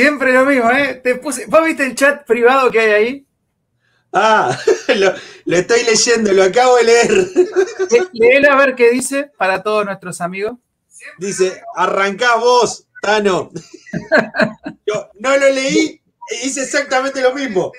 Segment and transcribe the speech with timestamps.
[0.00, 0.94] Siempre lo mismo, ¿eh?
[0.94, 3.26] Te puse, ¿Vos viste el chat privado que hay ahí?
[4.14, 4.58] Ah,
[5.44, 7.10] lo, estoy leyendo, lo acabo de leer.
[8.14, 10.54] Léelo a ver qué dice para todos nuestros amigos.
[11.18, 13.50] Dice, arrancá vos, Tano.
[14.86, 17.70] Yo no lo leí e hice exactamente lo mismo.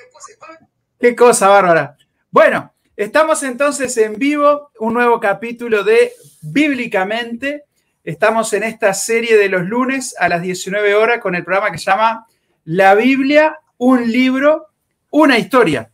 [1.00, 1.98] Qué cosa bárbara.
[2.30, 6.14] Bueno, estamos entonces en vivo, un nuevo capítulo de
[6.44, 7.66] Bíblicamente.
[8.04, 11.78] Estamos en esta serie de los lunes a las 19 horas con el programa que
[11.78, 12.26] se llama
[12.66, 14.70] La Biblia, un libro,
[15.12, 15.92] una historia.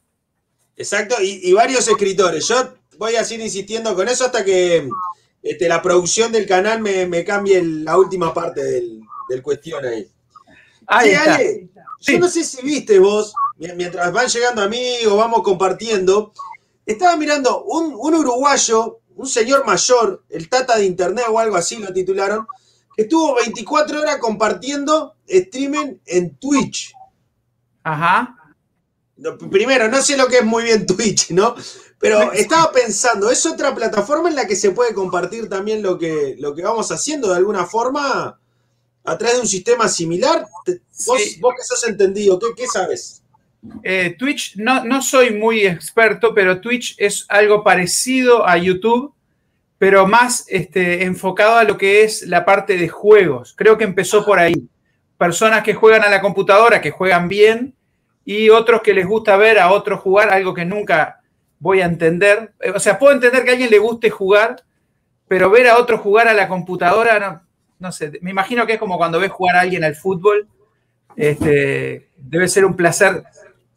[0.77, 2.47] Exacto, y, varios escritores.
[2.47, 4.87] Yo voy a seguir insistiendo con eso hasta que
[5.43, 9.01] este, la producción del canal me, cambie la última parte del,
[9.43, 10.09] cuestión ahí.
[10.87, 11.39] Ahí está.
[11.99, 16.31] yo no sé si viste vos, mientras van llegando amigos, vamos compartiendo,
[16.85, 21.77] estaba mirando un, un uruguayo, un señor mayor, el tata de internet o algo así
[21.77, 22.47] lo titularon,
[22.95, 26.93] que estuvo 24 horas compartiendo streaming en Twitch.
[27.83, 28.37] Ajá
[29.49, 31.55] primero, no sé lo que es muy bien Twitch, ¿no?
[31.99, 36.35] Pero estaba pensando, ¿es otra plataforma en la que se puede compartir también lo que,
[36.37, 38.39] lo que vamos haciendo de alguna forma
[39.03, 40.45] a través de un sistema similar?
[41.07, 41.21] ¿Vos,
[41.57, 43.23] que sos entendido, ¿qué, sabes?
[43.83, 49.13] Eh, Twitch, no, no soy muy experto, pero Twitch es algo parecido a YouTube,
[49.77, 53.53] pero más este, enfocado a lo que es la parte de juegos.
[53.57, 54.67] Creo que empezó por ahí.
[55.17, 57.75] Personas que juegan a la computadora, que juegan bien,
[58.23, 61.21] y otros que les gusta ver a otros jugar, algo que nunca
[61.59, 62.51] voy a entender.
[62.59, 64.63] Eh, o sea, puedo entender que a alguien le guste jugar,
[65.27, 67.41] pero ver a otro jugar a la computadora, no,
[67.79, 70.47] no sé, me imagino que es como cuando ves jugar a alguien al fútbol.
[71.15, 73.23] Este, debe ser un placer.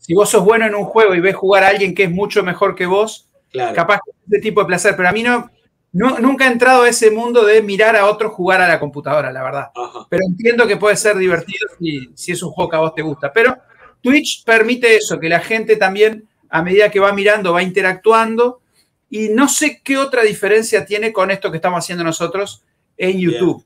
[0.00, 2.42] Si vos sos bueno en un juego y ves jugar a alguien que es mucho
[2.42, 3.28] mejor que vos,
[3.74, 4.96] capaz de ese tipo de placer.
[4.96, 5.50] Pero a mí no,
[5.92, 9.42] nunca he entrado a ese mundo de mirar a otro jugar a la computadora, la
[9.42, 9.70] verdad.
[10.08, 13.02] Pero entiendo que puede ser divertido si, si es un juego que a vos te
[13.02, 13.32] gusta.
[13.32, 13.56] Pero
[14.00, 18.62] Twitch permite eso, que la gente también, a medida que va mirando, va interactuando.
[19.10, 22.62] Y no sé qué otra diferencia tiene con esto que estamos haciendo nosotros
[22.96, 23.64] en YouTube.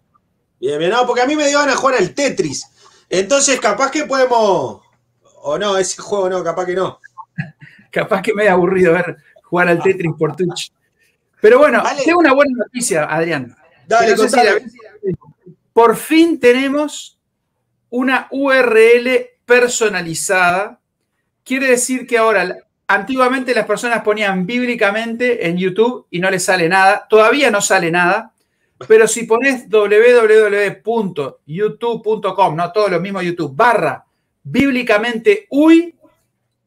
[0.58, 2.66] Bien, bien, no, porque a mí me dio a jugar al Tetris.
[3.10, 4.83] Entonces, capaz que podemos.
[5.46, 6.98] O no, ese juego no, capaz que no.
[7.90, 10.72] capaz que me he aburrido ver jugar al Tetris por Twitch.
[11.40, 13.54] Pero bueno, tengo una buena noticia, Adrián.
[13.86, 14.16] Dale,
[15.74, 17.18] por fin tenemos
[17.90, 20.80] una URL personalizada.
[21.44, 26.70] Quiere decir que ahora, antiguamente las personas ponían bíblicamente en YouTube y no les sale
[26.70, 27.06] nada.
[27.06, 28.32] Todavía no sale nada.
[28.88, 34.03] Pero si pones www.youtube.com, no todo lo mismo YouTube, barra
[34.44, 35.94] bíblicamente UI,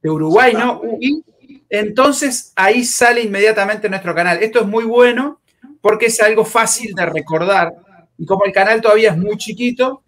[0.01, 0.81] de Uruguay, ¿no?
[0.81, 1.23] UI,
[1.69, 4.41] entonces ahí sale inmediatamente nuestro canal.
[4.41, 5.39] Esto es muy bueno
[5.81, 7.73] porque es algo fácil de recordar.
[8.17, 10.01] Y como el canal todavía es muy chiquito,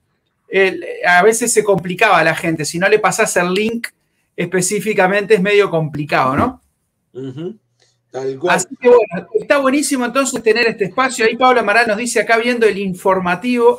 [1.06, 2.66] a veces se complicaba a la gente.
[2.66, 3.88] Si no le pasas el link
[4.36, 6.62] específicamente es medio complicado, ¿no?
[8.50, 11.25] Así que bueno, está buenísimo entonces tener este espacio.
[11.25, 13.78] Ahí Pablo Amaral nos dice acá viendo el informativo,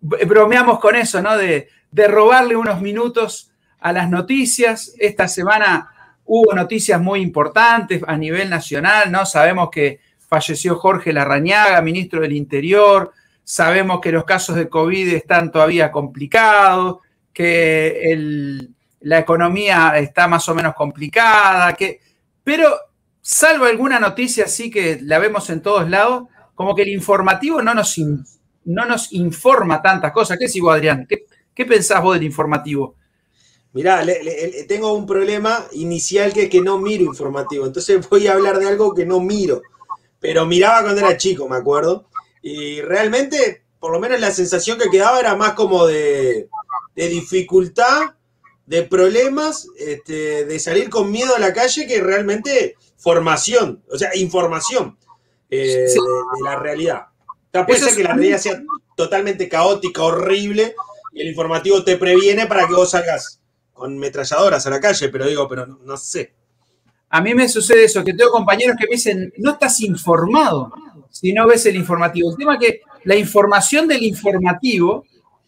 [0.00, 1.36] bromeamos con eso, ¿no?
[1.36, 4.92] De, de robarle unos minutos a las noticias.
[4.98, 5.88] Esta semana
[6.24, 9.24] hubo noticias muy importantes a nivel nacional, ¿no?
[9.24, 13.12] Sabemos que falleció Jorge Larrañaga, ministro del Interior,
[13.44, 16.98] Sabemos que los casos de COVID están todavía complicados,
[17.32, 18.16] que
[19.00, 22.00] la economía está más o menos complicada, que,
[22.44, 22.72] pero
[23.20, 27.74] salvo alguna noticia así que la vemos en todos lados, como que el informativo no
[27.74, 27.98] nos,
[28.64, 30.38] no nos informa tantas cosas.
[30.38, 31.06] ¿Qué decís vos, Adrián?
[31.08, 31.26] ¿Qué,
[31.66, 32.96] pensás vos del informativo?
[33.72, 34.04] Mirá,
[34.68, 38.68] tengo un problema inicial que es que no miro informativo, entonces voy a hablar de
[38.68, 39.62] algo que no miro,
[40.20, 42.06] pero miraba cuando era chico, me acuerdo,
[42.42, 46.48] y realmente, por lo menos la sensación que quedaba era más como de,
[46.94, 48.14] dificultad,
[48.66, 54.14] de problemas, este, de salir con miedo a la calle que realmente formación, o sea,
[54.16, 54.98] información
[55.50, 57.06] eh, de, la realidad.
[57.50, 58.62] puede ser que la realidad sea
[58.96, 60.74] totalmente caótica, horrible,
[61.12, 63.40] y el informativo te previene para que vos salgas
[63.72, 66.34] con metralladoras a la calle, pero digo, pero no sé.
[67.10, 70.72] A mí me sucede eso, que tengo compañeros que me dicen, no estás informado
[71.10, 72.30] si no ves el informativo.
[72.30, 75.04] El tema es que la información del informativo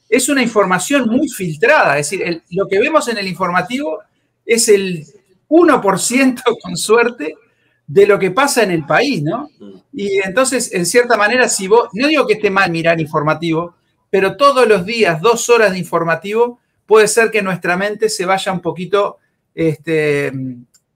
[0.08, 4.00] es una información muy filtrada, es decir, lo que vemos en el informativo
[4.44, 5.06] es el
[5.48, 7.34] 1% con suerte
[7.86, 9.48] de lo que pasa en el país, ¿no?
[9.92, 13.74] Y entonces, en cierta manera, si vos, no digo que esté mal mirar informativo,
[14.14, 18.52] pero todos los días, dos horas de informativo, puede ser que nuestra mente se vaya
[18.52, 19.18] un poquito
[19.52, 20.32] este,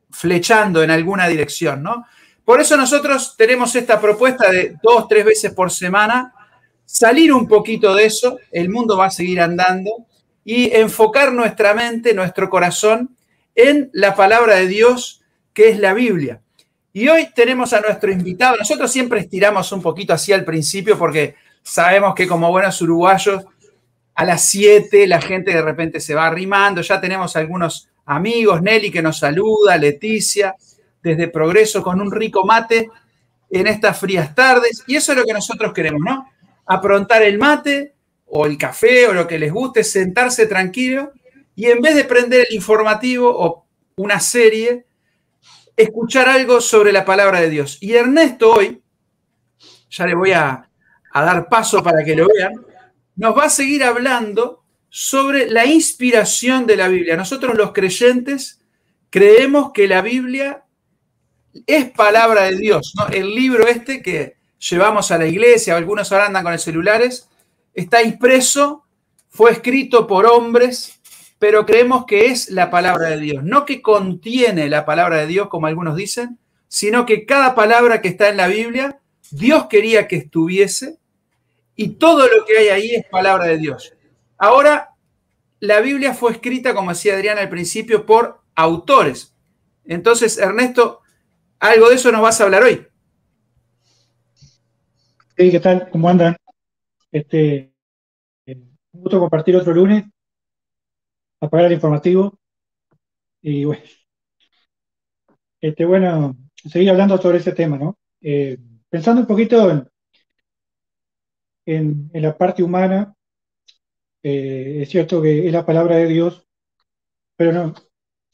[0.08, 2.06] flechando en alguna dirección, ¿no?
[2.44, 6.32] Por eso nosotros tenemos esta propuesta de dos, tres veces por semana,
[6.84, 9.90] salir un poquito de eso, el mundo va a seguir andando
[10.44, 13.16] y enfocar nuestra mente, nuestro corazón
[13.56, 15.22] en la palabra de Dios,
[15.52, 16.40] que es la Biblia.
[16.92, 18.56] Y hoy tenemos a nuestro invitado.
[18.58, 21.34] Nosotros siempre estiramos un poquito así al principio porque
[21.68, 23.44] sabemos que como buenos uruguayos,
[24.14, 26.80] a las 7 la gente de repente se va arrimando.
[26.80, 30.56] Ya tenemos algunos amigos, Nelly que nos saluda, Leticia,
[31.02, 32.90] desde Progreso con un rico mate
[33.50, 34.82] en estas frías tardes.
[34.86, 36.28] Y eso es lo que nosotros queremos, ¿no?
[36.66, 37.94] Aprontar el mate
[38.26, 41.12] o el café o lo que les guste, sentarse tranquilo
[41.54, 43.66] y en vez de prender el informativo o
[43.96, 44.86] una serie,
[45.76, 47.78] escuchar algo sobre la palabra de Dios.
[47.80, 48.82] Y Ernesto hoy,
[49.90, 50.67] ya le voy a,
[51.20, 52.52] a dar paso para que lo vean,
[53.16, 57.16] nos va a seguir hablando sobre la inspiración de la Biblia.
[57.16, 58.60] Nosotros los creyentes
[59.10, 60.64] creemos que la Biblia
[61.66, 62.94] es palabra de Dios.
[63.12, 64.36] El libro este que
[64.70, 67.28] llevamos a la iglesia, algunos ahora andan con el celulares,
[67.74, 68.84] está impreso,
[69.28, 71.00] fue escrito por hombres,
[71.38, 73.44] pero creemos que es la palabra de Dios.
[73.44, 78.08] No que contiene la palabra de Dios, como algunos dicen, sino que cada palabra que
[78.08, 78.98] está en la Biblia,
[79.30, 80.98] Dios quería que estuviese
[81.80, 83.94] y todo lo que hay ahí es palabra de Dios.
[84.36, 84.96] Ahora,
[85.60, 89.32] la Biblia fue escrita, como decía Adrián al principio, por autores.
[89.84, 91.02] Entonces, Ernesto,
[91.60, 92.84] algo de eso nos vas a hablar hoy.
[95.36, 95.88] Sí, ¿qué tal?
[95.90, 96.36] ¿Cómo andan?
[97.12, 97.72] Este,
[98.44, 100.04] un gusto compartir otro lunes,
[101.40, 102.40] apagar el informativo
[103.40, 103.84] y bueno,
[105.60, 107.96] este, bueno, seguir hablando sobre ese tema, ¿no?
[108.20, 108.58] Eh,
[108.90, 109.88] pensando un poquito en,
[111.68, 113.14] en, la parte humana,
[114.22, 116.46] eh, es cierto que es la palabra de Dios,
[117.36, 117.74] pero no,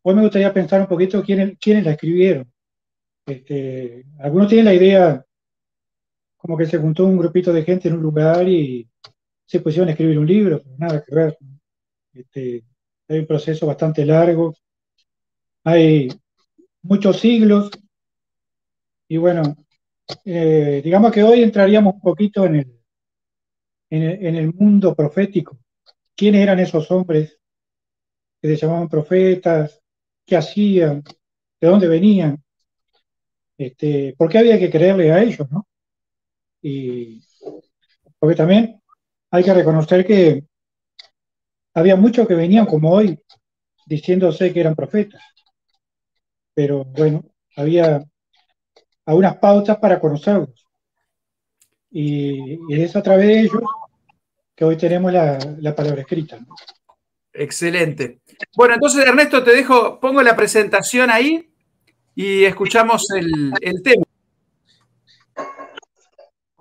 [0.03, 2.51] hoy me gustaría pensar un poquito quiénes, quiénes la escribieron.
[3.27, 5.25] Este, algunos tienen la idea
[6.37, 8.89] como que se juntó un grupito de gente en un lugar y
[9.47, 11.37] se pusieron a escribir un libro, pero nada que ver.
[12.13, 12.65] Este,
[13.09, 14.55] hay un proceso bastante largo,
[15.65, 16.09] hay
[16.83, 17.71] muchos siglos,
[19.09, 19.43] y bueno,
[20.25, 22.74] eh, digamos que hoy entraríamos un poquito en el,
[23.95, 25.59] en el, mundo profético.
[26.17, 27.39] ¿Quiénes eran esos hombres
[28.41, 29.81] que se llamaban profetas?
[30.27, 31.03] ¿Qué hacían?
[31.61, 32.43] ¿De dónde venían?
[33.57, 35.49] Este, ¿Por qué había que creerle a ellos?
[35.51, 35.67] ¿no?
[36.63, 37.23] Y
[38.19, 38.81] porque también
[39.31, 40.45] hay que reconocer que
[41.75, 43.21] había muchos que venían como hoy
[43.87, 45.23] diciéndose que eran profetas.
[46.55, 47.23] Pero bueno,
[47.57, 48.05] había
[49.07, 50.65] algunas pautas para conocerlos.
[51.91, 53.63] Y, es a través de ellos
[54.55, 56.39] que hoy tenemos la, palabra escrita.
[57.33, 58.21] Excelente.
[58.57, 61.51] Bueno, entonces Ernesto, te dejo, pongo la presentación ahí
[62.15, 64.05] y escuchamos el, el tema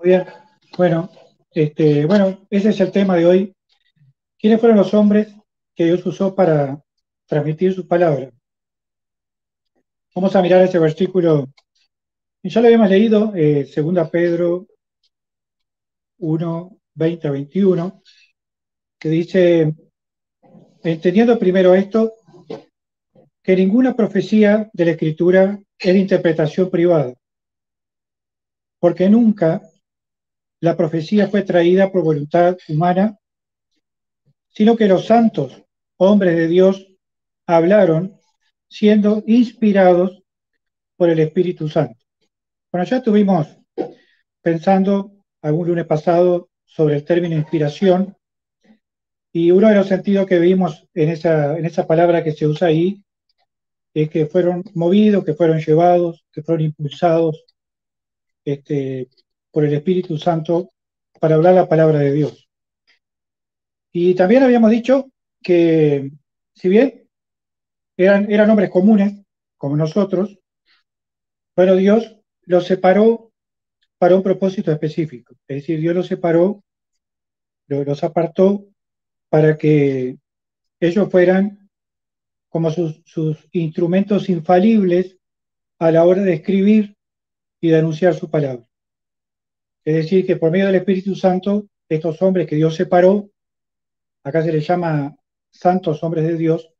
[0.03, 0.25] bien.
[0.77, 1.09] Bueno,
[1.51, 3.55] este, bueno, ese es el tema de hoy.
[4.37, 5.33] ¿Quiénes fueron los hombres
[5.75, 6.83] que Dios usó para
[7.25, 8.29] transmitir su palabra?
[10.13, 11.47] Vamos a mirar ese versículo.
[12.43, 14.67] Ya lo habíamos leído, eh, 2 Pedro
[16.17, 18.01] 1, 20 a 21,
[18.99, 19.73] que dice,
[20.83, 22.13] entendiendo primero esto,
[23.41, 27.13] que ninguna profecía de la Escritura es de interpretación privada,
[28.79, 29.61] porque nunca
[30.61, 33.17] la profecía fue traída por voluntad humana,
[34.47, 35.61] sino que los santos,
[35.97, 36.87] hombres de Dios,
[37.45, 38.17] hablaron
[38.69, 40.23] siendo inspirados
[40.95, 41.99] por el Espíritu Santo.
[42.71, 43.57] Bueno, ya estuvimos
[44.41, 48.17] pensando algún lunes pasado sobre el término inspiración
[49.31, 52.69] y uno de los sentidos que vimos en esa, en esa palabra que se usa
[52.69, 53.03] ahí
[53.93, 57.45] es que fueron movidos, que fueron llevados, que fueron impulsados
[58.43, 59.07] este,
[59.51, 60.71] por el Espíritu Santo
[61.19, 62.49] para hablar la palabra de Dios.
[63.91, 65.11] Y también habíamos dicho
[65.43, 66.11] que
[66.55, 67.07] si bien
[67.97, 69.13] eran, eran hombres comunes,
[69.57, 70.39] como nosotros,
[71.53, 73.31] pero Dios los separó
[74.03, 75.33] para un propósito específico.
[75.47, 76.61] Es decir, Dios los separó,
[77.67, 78.65] los apartó
[79.29, 80.17] para que
[80.77, 81.69] ellos fueran
[82.49, 85.17] como sus, sus instrumentos infalibles
[85.79, 86.97] a la hora de escribir
[87.61, 88.67] y de anunciar su palabra.
[89.85, 93.29] Es decir, que por medio del Espíritu Santo, estos hombres que Dios separó,
[94.25, 95.15] acá se les llama
[95.49, 96.73] santos hombres de Dios,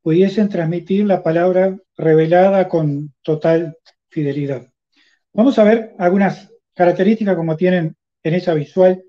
[0.00, 3.76] pudiesen transmitir la palabra revelada con total
[4.08, 4.71] fidelidad.
[5.34, 9.02] Vamos a ver algunas características como tienen en esa visual.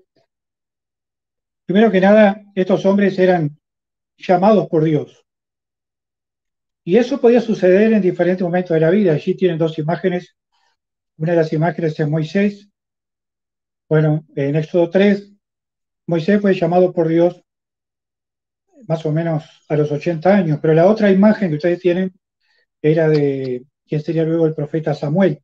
[1.66, 3.58] Primero que nada, estos hombres eran
[4.16, 5.24] llamados por Dios.
[6.84, 9.12] Y eso podía suceder en diferentes momentos de la vida.
[9.12, 10.36] Allí tienen dos imágenes.
[11.16, 12.68] Una de las imágenes es Moisés
[13.88, 15.30] bueno, en Éxodo 3,
[16.06, 17.42] Moisés fue llamado por Dios
[18.88, 22.12] más o menos a los 80 años, pero la otra imagen que ustedes tienen
[22.82, 25.40] era de quien sería luego el profeta Samuel.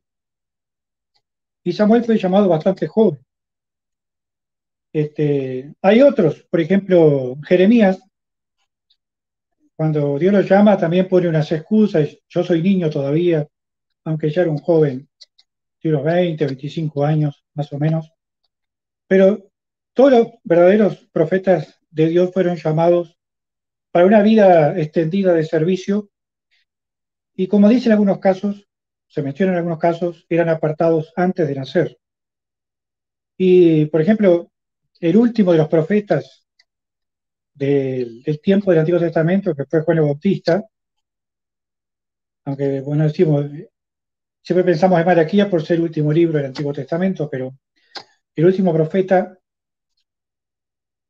[1.62, 3.24] Y Samuel fue llamado bastante joven.
[4.92, 8.00] Este, hay otros, por ejemplo, Jeremías,
[9.76, 13.46] cuando Dios lo llama también pone unas excusas, yo soy niño todavía,
[14.04, 15.08] aunque ya era un joven,
[15.82, 18.10] de unos 20, 25 años más o menos.
[19.06, 19.50] Pero
[19.94, 23.16] todos los verdaderos profetas de Dios fueron llamados
[23.90, 26.10] para una vida extendida de servicio
[27.34, 28.68] y como dice en algunos casos,
[29.10, 31.98] se menciona en algunos casos, eran apartados antes de nacer.
[33.36, 34.52] Y, por ejemplo,
[35.00, 36.46] el último de los profetas
[37.52, 40.62] del, tiempo del Antiguo Testamento, que fue Juan el Bautista,
[42.44, 43.46] aunque, bueno, decimos,
[44.42, 47.56] siempre pensamos en Malaquía por ser el último libro del Antiguo Testamento, pero
[48.36, 49.36] el último profeta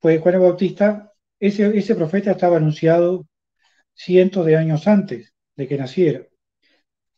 [0.00, 3.26] fue Juan el Bautista, ese, ese profeta estaba anunciado
[3.92, 6.29] cientos de años antes de que naciera.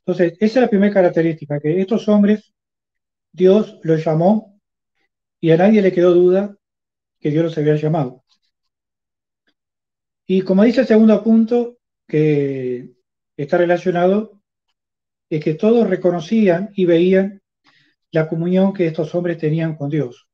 [0.04, 2.52] Entonces, esa es la primera característica, que estos hombres,
[3.32, 4.60] Dios los llamó
[5.40, 6.56] y a nadie le quedó duda
[7.20, 8.24] que Dios los había llamado.
[10.26, 12.90] Y como dice el segundo punto, que
[13.36, 14.40] está relacionado,
[15.30, 17.40] es que todos reconocían y veían
[18.10, 20.28] la comunión que estos hombres tenían con Dios.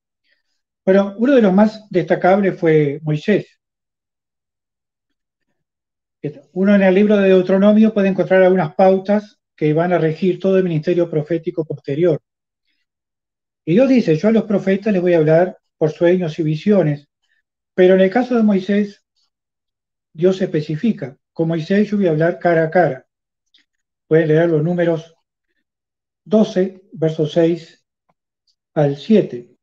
[0.85, 3.61] Bueno, uno de los más destacables fue Moisés.
[6.53, 10.57] Uno en el libro de Deuteronomio puede encontrar algunas pautas que van a regir todo
[10.57, 12.23] el ministerio profético posterior.
[13.65, 17.09] Y Dios dice, yo a los profetas les voy a hablar por sueños y visiones,
[17.75, 19.05] pero en el caso de Moisés,
[20.13, 23.07] Dios especifica, con Moisés yo voy a hablar cara a cara.
[24.07, 25.17] Pueden leer los números
[26.25, 27.85] 12, versos 6
[28.75, 29.57] al 7.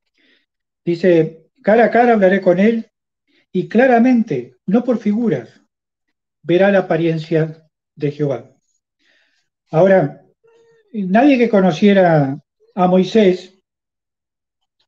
[0.83, 2.91] Dice, cara a cara hablaré con él
[3.49, 5.61] y claramente, no por figuras,
[6.41, 8.54] verá la apariencia de Jehová.
[9.75, 10.25] Ahora,
[10.94, 12.39] nadie que conociera
[12.75, 13.60] a Moisés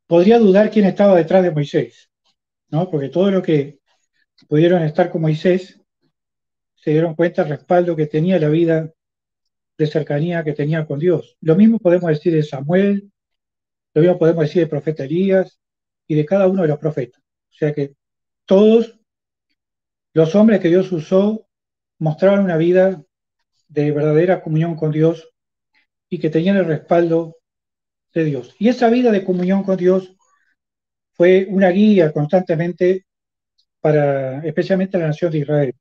[0.07, 2.09] podría dudar quién estaba detrás de Moisés,
[2.69, 2.89] ¿no?
[2.89, 3.79] Porque todo lo que
[4.47, 5.81] pudieron estar con Moisés
[6.75, 8.93] se dieron cuenta del respaldo que tenía la vida
[9.77, 11.35] de cercanía que tenía con Dios.
[11.41, 13.11] Lo mismo podemos decir de Samuel,
[13.93, 15.59] lo mismo podemos decir del profeta Elías,
[16.07, 17.21] y de cada uno de los profetas.
[17.21, 17.93] O sea que
[18.45, 18.97] todos
[20.13, 21.45] los hombres que Dios usó
[21.99, 23.03] mostraban una vida
[23.67, 25.29] de verdadera comunión con Dios
[26.09, 27.37] y que tenían el respaldo
[28.13, 28.55] de Dios.
[28.59, 30.15] Y esa vida de comunión con Dios
[31.13, 33.05] fue una guía constantemente
[33.81, 35.73] para especialmente la nación de Israel.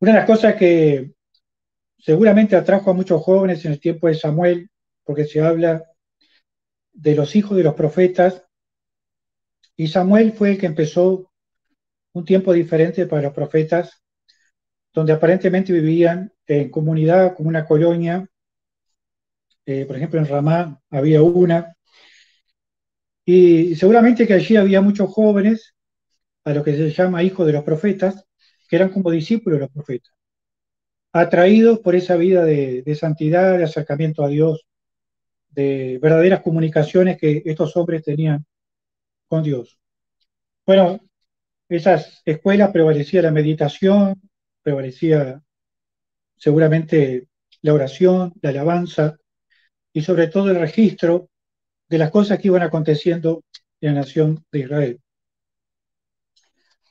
[0.00, 1.12] Una de las cosas que
[1.98, 4.70] seguramente atrajo a muchos jóvenes en el tiempo de Samuel,
[5.04, 5.84] porque se habla
[6.92, 8.44] de los hijos de los profetas,
[9.76, 11.30] y Samuel fue el que empezó
[12.12, 13.99] un tiempo diferente para los profetas,
[14.92, 18.28] donde aparentemente vivían en comunidad, como una colonia.
[19.66, 21.74] Eh, por ejemplo, en Ramá había una.
[23.24, 25.74] Y seguramente que allí había muchos jóvenes,
[26.44, 28.24] a lo que se llama hijos de los profetas,
[28.68, 30.12] que eran como discípulos de los profetas,
[31.12, 34.66] atraídos por esa vida de, de santidad, de acercamiento a Dios,
[35.50, 38.44] de verdaderas comunicaciones que estos hombres tenían
[39.28, 39.78] con Dios.
[40.66, 41.00] Bueno,
[41.68, 44.20] esas escuelas prevalecía la meditación,
[44.62, 45.42] prevalecía
[46.36, 47.28] seguramente
[47.62, 49.18] la oración, la alabanza
[49.92, 51.28] y sobre todo el registro
[51.88, 53.44] de las cosas que iban aconteciendo
[53.80, 55.00] en la nación de Israel.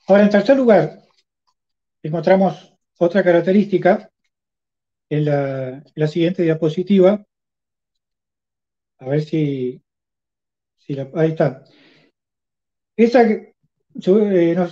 [0.06, 1.00] Ahora, en tercer lugar,
[2.02, 4.10] encontramos otra característica
[5.08, 7.24] en la, siguiente diapositiva,
[8.98, 9.82] a ver si,
[11.14, 11.64] ahí está.
[12.96, 13.52] Esa, eh,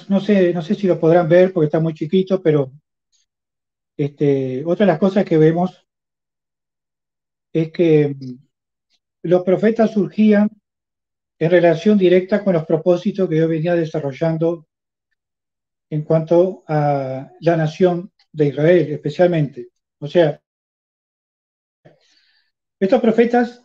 [0.09, 2.73] no, sé, no sé si lo podrán ver porque está muy chiquito, pero
[3.99, 5.85] este, otra de las cosas que vemos
[7.53, 8.39] es que mm,
[9.23, 10.49] los profetas surgían
[11.39, 14.67] en relación directa con los propósitos que Dios venía desarrollando
[15.91, 19.69] en cuanto a la nación de Israel, especialmente.
[19.99, 20.41] O sea,
[22.79, 23.63] estos profetas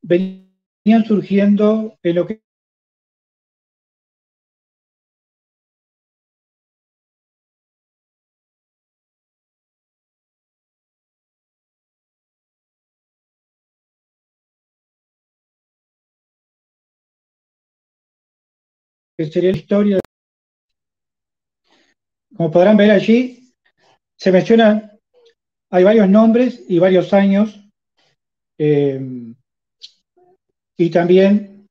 [0.00, 2.42] venían surgiendo en lo que
[19.26, 20.00] sería la historia.
[22.36, 23.52] Como podrán ver allí,
[24.16, 24.92] se mencionan,
[25.70, 27.60] hay varios nombres y varios años.
[28.58, 29.00] Eh,
[30.76, 31.66] y también,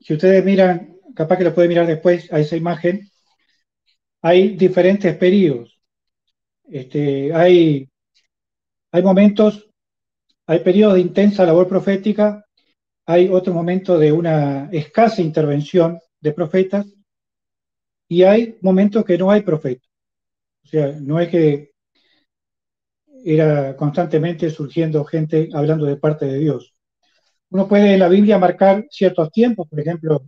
[0.00, 3.08] si ustedes miran, capaz que lo pueden mirar después a esa imagen,
[4.20, 5.78] hay diferentes periodos.
[6.64, 7.88] Este, hay,
[8.92, 9.68] hay momentos,
[10.48, 12.44] hay periodos de intensa labor profética,
[13.06, 16.86] hay otro momento de una escasa intervención de profetas
[18.08, 19.88] y hay momentos que no hay profetas.
[20.64, 21.72] O sea, no es que
[23.24, 26.74] era constantemente surgiendo gente hablando de parte de Dios.
[27.50, 30.26] Uno puede en la Biblia marcar ciertos tiempos, por ejemplo,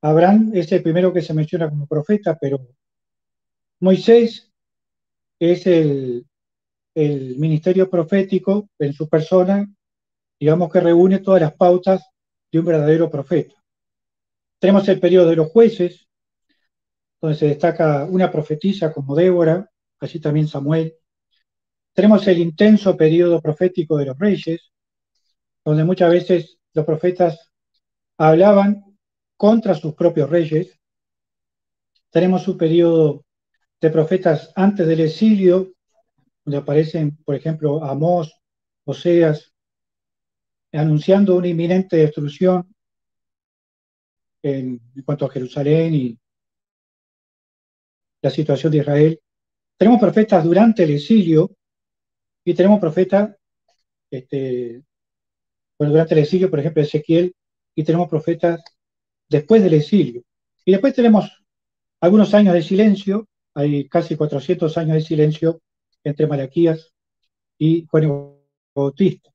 [0.00, 2.60] Abraham es el primero que se menciona como profeta, pero
[3.80, 4.50] Moisés
[5.38, 6.26] es el,
[6.94, 9.68] el ministerio profético en su persona,
[10.38, 12.02] digamos que reúne todas las pautas
[12.50, 13.57] de un verdadero profeta.
[14.58, 16.08] Tenemos el periodo de los jueces,
[17.20, 20.94] donde se destaca una profetisa como Débora, así también Samuel.
[21.92, 24.72] Tenemos el intenso periodo profético de los reyes,
[25.64, 27.50] donde muchas veces los profetas
[28.16, 28.84] hablaban
[29.36, 30.78] contra sus propios reyes.
[32.10, 33.24] Tenemos un periodo
[33.80, 35.72] de profetas antes del exilio,
[36.44, 38.32] donde aparecen, por ejemplo, Amós,
[38.84, 39.52] Oseas,
[40.72, 42.74] anunciando una inminente destrucción
[44.42, 46.18] en, cuanto a Jerusalén y
[48.22, 49.20] la situación de Israel.
[49.76, 51.50] Tenemos profetas durante el exilio
[52.44, 53.36] y tenemos profetas,
[54.10, 54.82] este,
[55.78, 57.34] bueno, durante el exilio, por ejemplo, Ezequiel,
[57.74, 58.62] y tenemos profetas
[59.28, 60.22] después del exilio.
[60.64, 61.30] Y después tenemos
[62.00, 65.60] algunos años de silencio, hay casi 400 años de silencio
[66.04, 66.92] entre Malaquías
[67.58, 68.34] y Juan
[68.74, 69.30] Bautista.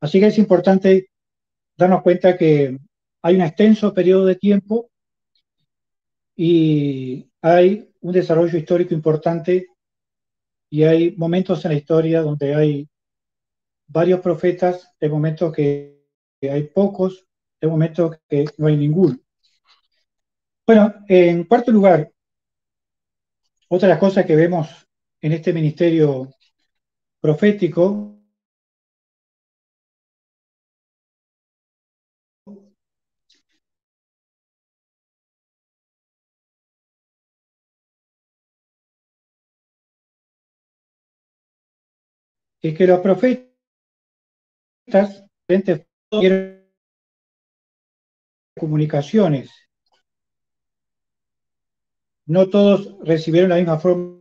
[0.00, 1.08] Así que es importante
[1.76, 2.78] darnos cuenta que
[3.26, 4.88] hay un extenso periodo de tiempo
[6.36, 9.66] y hay un desarrollo histórico importante
[10.70, 12.88] y hay momentos en la historia donde hay
[13.88, 16.06] varios profetas, hay momentos que,
[16.40, 17.26] hay pocos,
[17.60, 19.18] hay momentos que no hay ninguno.
[20.64, 22.08] Bueno, en cuarto lugar,
[23.66, 24.68] otra de las cosas que vemos
[25.20, 26.30] en este ministerio
[27.18, 28.15] profético
[42.62, 43.46] es que los profetas
[48.58, 49.50] comunicaciones.
[52.26, 54.16] No todos recibieron la misma forma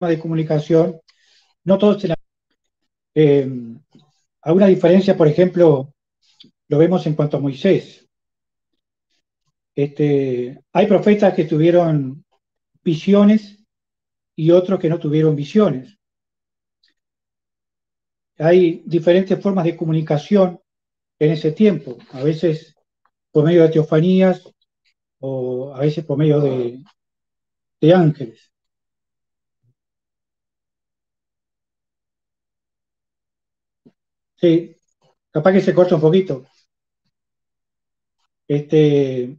[0.00, 1.00] de comunicación,
[1.64, 2.16] no todos tenían
[3.14, 3.48] eh,
[4.42, 5.94] alguna diferencia, por ejemplo,
[6.68, 8.06] lo vemos en cuanto a Moisés.
[9.74, 12.24] Este, hay profetas que tuvieron
[12.82, 13.55] visiones
[14.36, 15.98] y otros que no tuvieron visiones.
[18.38, 20.60] Hay diferentes formas de comunicación
[21.20, 22.74] en ese tiempo, a veces
[23.32, 24.42] por medio de teofanías
[25.20, 26.82] o a veces por medio de,
[27.80, 28.52] de ángeles.
[34.42, 34.52] Sí,
[35.32, 36.34] capaz que se corta un poquito.
[38.48, 39.38] Este,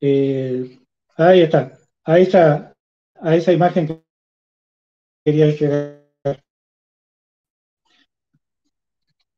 [0.00, 0.79] eh,
[1.20, 1.78] Ahí está.
[2.04, 2.72] A esa,
[3.16, 4.02] a esa imagen que
[5.22, 6.42] quería llegar.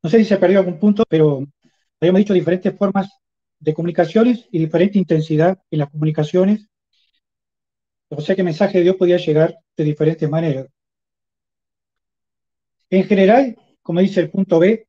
[0.00, 1.44] No sé si se perdió algún punto, pero
[2.00, 3.08] habíamos dicho diferentes formas
[3.58, 6.68] de comunicaciones y diferente intensidad en las comunicaciones.
[8.10, 10.68] O sea que el mensaje de Dios podía llegar de diferentes maneras.
[12.90, 14.86] En general, como dice el punto B,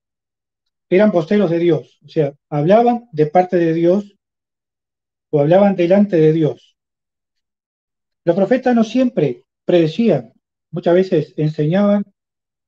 [0.89, 4.15] eran voceros de Dios, o sea, hablaban de parte de Dios
[5.31, 6.72] o hablaban delante de Dios.
[8.25, 10.33] Los profetas no siempre predecían,
[10.71, 12.05] muchas veces enseñaban,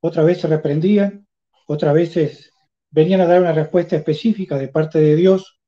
[0.01, 1.27] otras veces reprendían,
[1.67, 2.51] otras veces
[2.91, 5.59] venían a dar una respuesta específica de parte de Dios.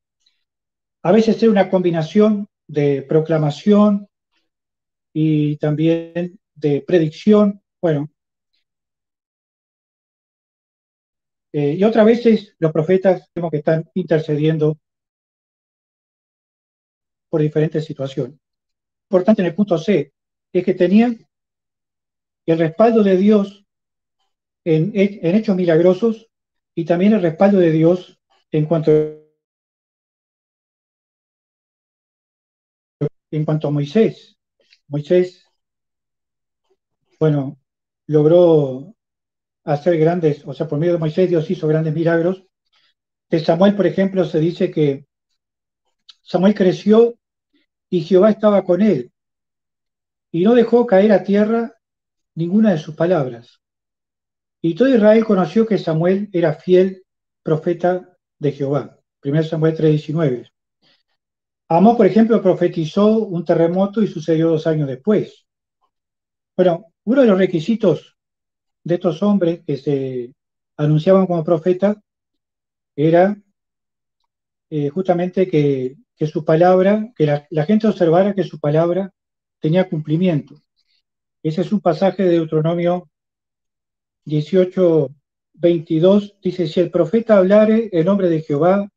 [1.04, 4.08] A veces era una combinación de proclamación
[5.14, 7.62] y también de predicción.
[7.82, 8.10] Bueno,
[11.54, 14.78] eh, y otras veces los profetas vemos que están intercediendo
[17.30, 18.38] por diferentes situaciones
[19.10, 20.12] importante en el punto C
[20.52, 21.26] es que tenían
[22.46, 23.66] el respaldo de Dios
[24.66, 26.28] en, hechos milagrosos
[26.76, 28.20] y también el respaldo de Dios
[28.52, 28.92] en cuanto
[33.32, 34.38] en cuanto a Moisés.
[34.88, 35.44] Moisés,
[37.20, 37.58] bueno,
[38.08, 38.96] logró
[39.66, 42.46] hacer grandes, o sea, por medio de Moisés Dios hizo grandes milagros.
[43.30, 45.06] De Samuel, por ejemplo, se dice que
[46.22, 47.18] Samuel creció
[47.90, 49.12] y Jehová estaba con él,
[50.32, 51.74] y no dejó caer a tierra
[52.36, 53.62] ninguna de sus palabras.
[54.62, 57.04] Y todo Israel conoció que Samuel era fiel
[57.44, 59.00] profeta de Jehová.
[59.24, 60.52] 1 Samuel 3:19.
[61.70, 65.46] Amós, por ejemplo, profetizó un terremoto y sucedió dos años después.
[66.56, 68.18] Bueno, uno de los requisitos
[68.84, 70.34] de estos hombres que se
[70.78, 71.98] anunciaban como profetas
[72.96, 73.38] era
[74.70, 79.14] eh, justamente que, su palabra, que la, gente observara que su palabra
[79.60, 80.56] tenía cumplimiento.
[81.44, 83.10] Ese es un pasaje de Deuteronomio
[84.26, 85.10] 18,
[85.54, 86.38] 22.
[86.42, 88.90] Dice, si el profeta hablare el nombre de Jehová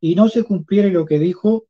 [0.00, 1.66] y no se cumpliere lo que dijo,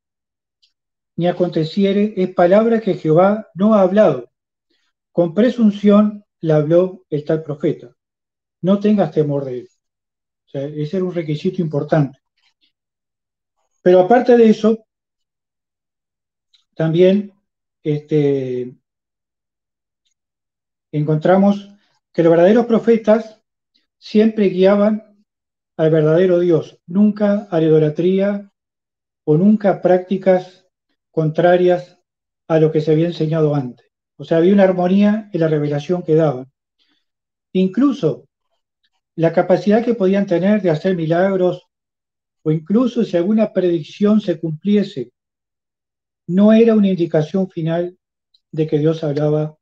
[1.16, 4.30] ni aconteciere, es palabra que Jehová no ha hablado.
[5.10, 7.94] Con presunción la habló el tal profeta.
[8.62, 9.68] No tengas temor de él.
[10.52, 12.19] Ese era un requisito importante.
[13.82, 14.86] Pero aparte de eso,
[16.74, 17.32] también
[17.82, 18.74] este,
[20.92, 21.68] encontramos
[22.12, 23.40] que los verdaderos profetas
[23.98, 25.24] siempre guiaban
[25.76, 28.50] al verdadero Dios, nunca a la idolatría
[29.24, 30.66] o nunca prácticas
[31.10, 31.98] contrarias
[32.48, 33.86] a lo que se había enseñado antes.
[34.16, 36.50] O sea, había una armonía en la revelación que daban.
[37.52, 38.26] Incluso
[39.16, 41.69] la capacidad que podían tener de hacer milagros
[42.42, 45.12] o incluso si alguna predicción se cumpliese,
[46.26, 47.98] no era una indicación final
[48.52, 49.56] de que Dios hablaba,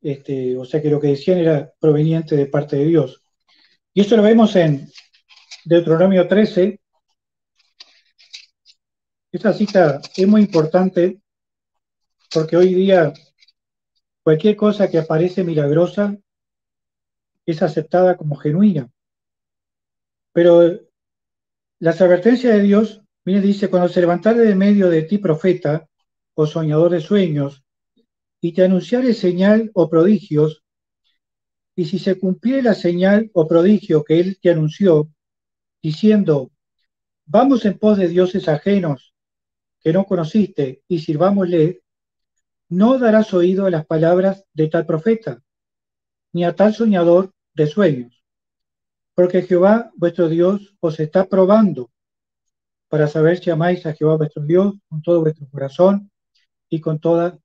[0.00, 3.22] este, o sea que lo que decían era proveniente de parte de Dios.
[3.94, 4.88] Y esto lo vemos en
[5.64, 6.80] Deuteronomio 13.
[9.30, 11.20] Esta cita es muy importante
[12.32, 13.12] porque hoy día
[14.22, 16.16] cualquier cosa que aparece milagrosa
[17.44, 18.90] es aceptada como genuina.
[20.32, 20.80] Pero
[21.82, 25.88] las advertencias de Dios, mire, dice, cuando se levantare de medio de ti profeta
[26.34, 27.64] o soñador de sueños,
[28.40, 30.62] y te anunciare señal o prodigios,
[31.74, 35.10] y si se cumpliere la señal o prodigio que él te anunció,
[35.82, 36.52] diciendo,
[37.26, 39.16] vamos en pos de dioses ajenos
[39.80, 41.82] que no conociste y sirvámosle,
[42.68, 45.42] no darás oído a las palabras de tal profeta,
[46.32, 48.21] ni a tal soñador de sueños,
[49.14, 51.90] porque Jehová vuestro Dios os está probando
[52.88, 56.10] para saber si amáis a Jehová vuestro Dios con todo vuestro corazón
[56.68, 57.38] y con toda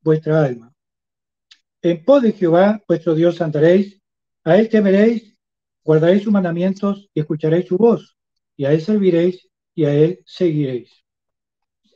[0.00, 0.72] vuestra alma.
[1.82, 4.00] En pos de Jehová vuestro Dios andaréis,
[4.44, 5.36] a él temeréis,
[5.82, 8.16] guardaréis sus mandamientos y escucharéis su voz,
[8.56, 10.90] y a él serviréis y a él seguiréis.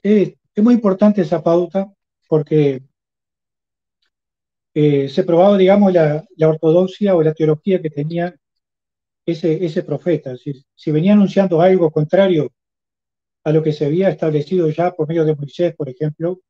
[0.02, 1.92] Es, es muy importante esa pauta
[2.28, 2.82] porque
[4.74, 8.34] eh, se probaba, digamos, la, ortodoxia o la teología que tenía
[9.32, 10.34] ese, ese profeta.
[10.36, 12.52] Si, venía anunciando algo contrario
[13.44, 16.40] a lo que se había establecido ya por medio de Moisés, por ejemplo,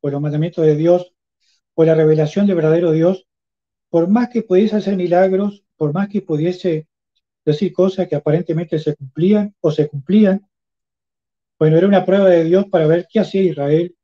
[0.00, 1.14] o los mandamientos de Dios,
[1.74, 3.26] o la revelación del verdadero Dios,
[3.88, 6.88] por más que pudiese hacer milagros, por más que pudiese
[7.44, 10.46] decir cosas que aparentemente se cumplían o se cumplían,
[11.58, 13.96] bueno, era una prueba de Dios para ver qué hacía Israel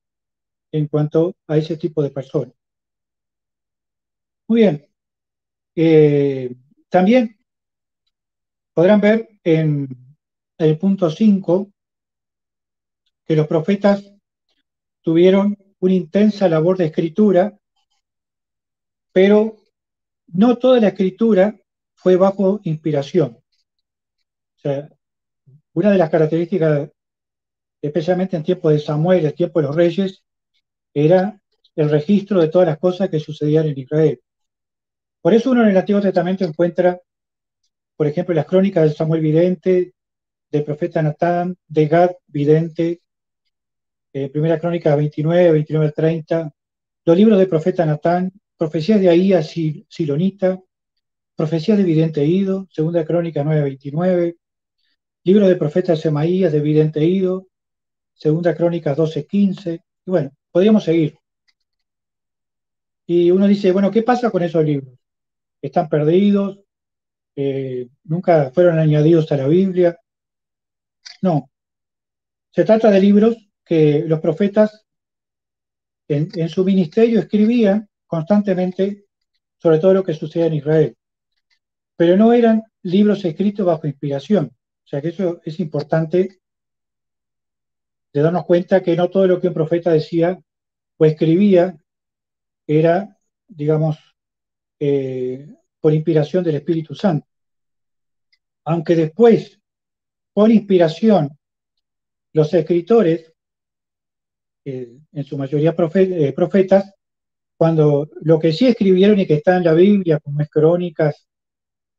[0.72, 2.54] en cuanto a ese tipo de personas.
[4.48, 4.86] Muy bien.
[5.76, 6.54] Eh,
[6.88, 7.33] también
[8.74, 9.88] podrán ver en
[10.58, 11.70] el punto 5
[13.24, 14.12] que los profetas
[15.00, 17.56] tuvieron una intensa labor de escritura,
[19.12, 19.56] pero
[20.28, 21.58] no toda la escritura
[21.94, 23.38] fue bajo inspiración.
[25.74, 26.90] Una de las características,
[27.80, 30.24] especialmente en tiempo de Samuel, el tiempo de los reyes,
[30.92, 31.40] era
[31.76, 34.20] el registro de todas las cosas que sucedían en Israel.
[35.20, 37.00] Por eso uno en el Antiguo Testamento encuentra,
[37.96, 39.94] por ejemplo, las crónicas de Samuel Vidente,
[40.50, 43.00] del profeta Natán, de Gad Vidente,
[44.12, 46.52] eh, primera crónica 29, 29 30,
[47.04, 49.52] los libros del profeta Natán, profecías de Ahías
[49.88, 50.60] Silonita,
[51.34, 54.36] profecías de Vidente Ido, segunda crónica 9, 29,
[55.24, 57.48] libro del profeta Semaías de Vidente Ido,
[58.14, 61.18] segunda crónica 12, 15, y bueno, podríamos seguir.
[63.06, 64.94] Y uno dice, bueno, ¿qué pasa con esos libros?
[65.60, 66.63] ¿Están perdidos?
[67.36, 69.98] Eh, ¿Nunca fueron añadidos a la Biblia?
[71.22, 71.50] No.
[72.50, 74.84] Se trata de libros que los profetas
[76.08, 79.06] en, su ministerio escribían constantemente
[79.58, 80.96] sobre todo lo que sucede en Israel.
[81.96, 84.46] Pero no eran libros escritos bajo inspiración.
[84.84, 86.40] O sea que eso es importante
[88.12, 90.38] de darnos cuenta que no todo lo que un profeta decía
[90.98, 91.76] o escribía
[92.66, 93.18] era,
[93.48, 93.98] digamos,
[94.78, 95.48] eh,
[95.84, 97.26] por inspiración del Espíritu Santo.
[98.64, 99.60] Aunque después,
[100.32, 101.38] por inspiración,
[102.32, 103.30] los escritores,
[104.64, 106.94] eh, en su mayoría eh, profetas,
[107.54, 111.28] cuando lo que sí escribieron y que está en la Biblia, como es crónicas,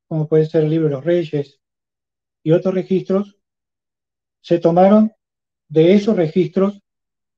[0.08, 1.60] como puede ser el libro de los reyes,
[2.41, 3.38] y otros registros
[4.41, 5.13] se tomaron
[5.67, 6.82] de esos registros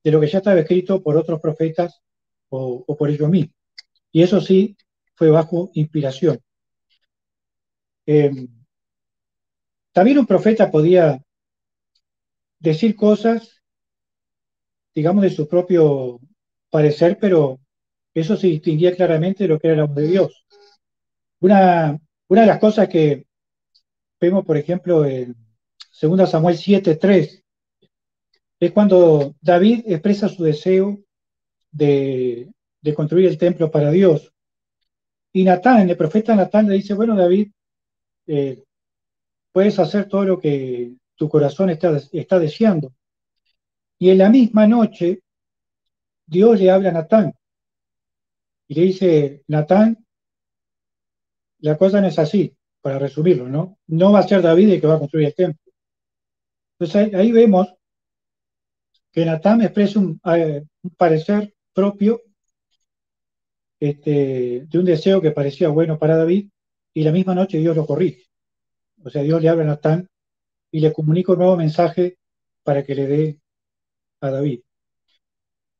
[0.01, 2.01] de lo que ya estaba escrito por otros profetas
[2.47, 3.53] o, por ellos mismos.
[4.13, 4.77] Y eso sí
[5.17, 6.39] fue bajo inspiración.
[8.05, 8.47] Em,
[9.91, 11.21] también un profeta podía
[12.59, 13.61] decir cosas,
[14.93, 16.19] digamos, de su propio
[16.69, 17.59] parecer, pero
[18.13, 20.45] eso se distinguía claramente de lo que era la voz de Dios.
[21.39, 23.25] Una, una de las cosas que
[24.21, 25.35] vemos, por ejemplo, en
[25.99, 27.43] 2 Samuel 7.3,
[28.59, 30.99] es cuando David expresa su deseo
[31.71, 32.49] de,
[32.95, 34.33] construir el templo para Dios.
[35.37, 37.51] Y Natán, el profeta Natán le dice, bueno, David,
[38.25, 38.63] eh,
[39.51, 42.91] puedes hacer todo lo que tu corazón está, está deseando.
[43.99, 45.21] Y en la misma noche,
[46.25, 47.33] Dios le habla a Natán
[48.67, 50.03] y le dice, Natán,
[51.59, 53.77] la cosa no es así, para resumirlo, ¿no?
[53.85, 55.71] No va a ser David el que va a construir el templo.
[56.79, 57.75] Entonces ahí vemos
[59.11, 62.23] que Natán expresa un, eh, un parecer propio
[63.79, 66.49] este, de un deseo que parecía bueno para David
[66.93, 68.23] y la misma noche Dios lo corrige.
[69.03, 70.09] O sea, Dios le habla a Natán
[70.71, 72.17] y le comunica un nuevo mensaje
[72.63, 73.39] para que le dé
[74.21, 74.61] a David.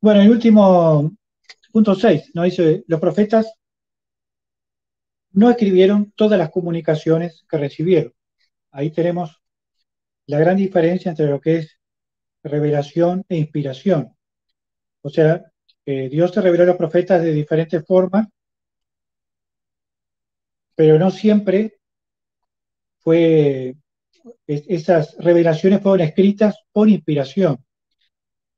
[0.00, 1.12] Bueno, el último
[1.72, 3.52] punto 6 nos dice, los profetas
[5.32, 8.14] no escribieron todas las comunicaciones que recibieron.
[8.70, 9.42] Ahí tenemos
[10.26, 11.78] la gran diferencia entre lo que es
[12.42, 14.16] revelación e inspiración.
[15.02, 15.44] O sea,
[16.10, 18.28] Dios se reveló a los profetas de diferentes formas,
[20.74, 21.78] pero no siempre
[22.98, 23.74] fue,
[24.46, 27.64] esas revelaciones fueron escritas por inspiración.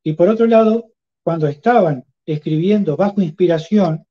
[0.03, 4.05] Y por otro lado, cuando estaban escribiendo bajo inspiración,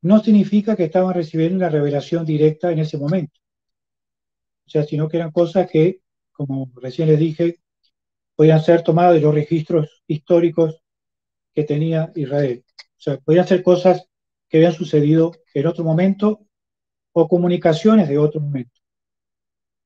[0.00, 3.38] no significa que estaban recibiendo una revelación directa en ese momento.
[4.66, 6.00] O sea, sino que eran cosas que,
[6.32, 7.58] como recién les dije,
[8.34, 10.81] podían ser tomadas de los registros históricos
[11.54, 12.64] que tenía Israel.
[12.68, 14.06] O sea, podían ser cosas
[14.48, 16.46] que habían sucedido en otro momento
[17.12, 18.80] o comunicaciones de otro momento.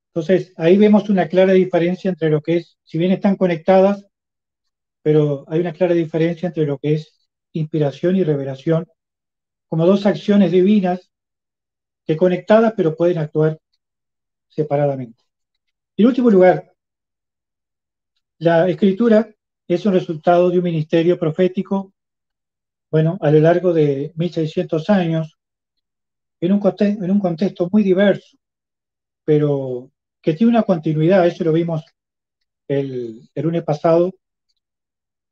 [0.09, 4.07] Entonces, ahí vemos una clara diferencia entre lo que es, si bien están conectadas,
[5.01, 8.87] pero hay una clara diferencia entre lo que es inspiración y revelación
[9.67, 11.11] como dos acciones divinas
[12.05, 13.59] que conectadas pero pueden actuar
[14.47, 15.23] separadamente.
[15.97, 16.73] En último lugar,
[18.39, 19.29] la escritura
[19.67, 21.93] es un resultado de un ministerio profético,
[22.89, 25.37] bueno, a lo largo de 1600 años,
[26.39, 28.37] en un, contexto, en un contexto muy diverso,
[29.25, 31.83] pero que tiene una continuidad, eso lo vimos
[32.67, 34.13] el, el lunes pasado,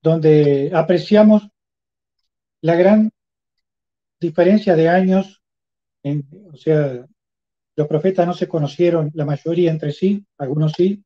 [0.02, 1.48] donde apreciamos
[2.62, 3.12] la gran
[4.20, 5.42] diferencia de años,
[6.04, 7.06] o sea,
[7.76, 11.04] los profetas no se conocieron la mayoría entre sí, algunos sí,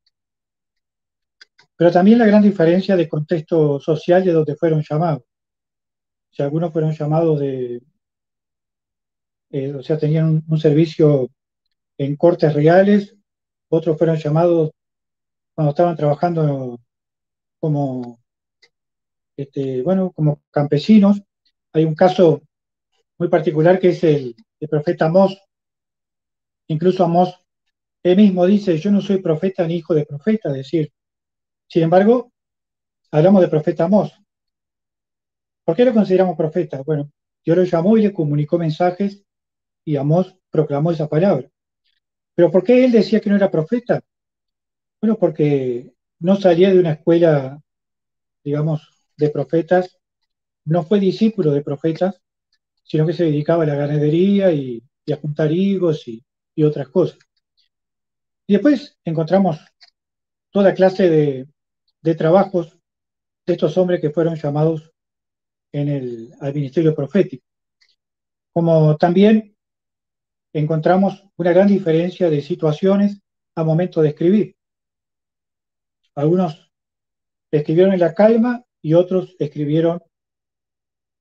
[1.80, 5.22] pero también la gran diferencia de contexto social de donde fueron llamados.
[5.22, 7.80] O sea, algunos fueron llamados de,
[9.48, 11.30] eh, o sea, tenían un, servicio
[11.96, 13.16] en cortes reales,
[13.70, 14.72] otros fueron llamados
[15.54, 16.78] cuando estaban trabajando
[17.58, 18.20] como,
[19.34, 21.22] este, bueno, como campesinos.
[21.72, 22.42] Hay un caso
[23.16, 24.36] muy particular que es el,
[24.68, 25.34] profeta Amós.
[26.66, 27.34] Incluso Amós,
[28.02, 30.92] él mismo dice, yo no soy profeta ni hijo de profeta, es decir,
[31.70, 32.32] sin embargo,
[33.12, 34.12] hablamos de profeta Amós.
[35.64, 36.82] ¿Por qué lo consideramos profeta?
[36.82, 37.12] Bueno,
[37.44, 39.24] Dios lo llamó y le comunicó mensajes
[39.84, 41.48] y Amós proclamó esa palabra.
[42.34, 44.02] Pero ¿por qué él decía que no era profeta?
[45.00, 47.62] Bueno, porque no salía de una escuela,
[48.42, 49.96] digamos, de profetas,
[50.64, 52.20] no fue discípulo de profetas,
[52.82, 56.24] sino que se dedicaba a la ganadería y, a juntar higos y,
[56.64, 57.18] otras cosas.
[58.48, 59.58] Y después encontramos
[60.50, 61.46] toda clase
[62.02, 62.78] de, trabajos
[63.46, 64.92] de estos hombres que fueron llamados
[65.72, 67.44] en el, al ministerio profético.
[68.52, 69.56] Como también
[70.52, 73.20] encontramos una gran diferencia de situaciones
[73.54, 74.56] a momento de escribir.
[76.14, 76.70] Algunos
[77.50, 80.00] escribieron en la calma y otros escribieron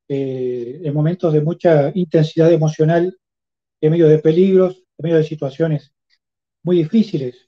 [0.07, 3.15] eh, en momentos de mucha intensidad emocional,
[3.81, 5.93] en medio de peligros, en medio de situaciones
[6.63, 7.47] muy difíciles.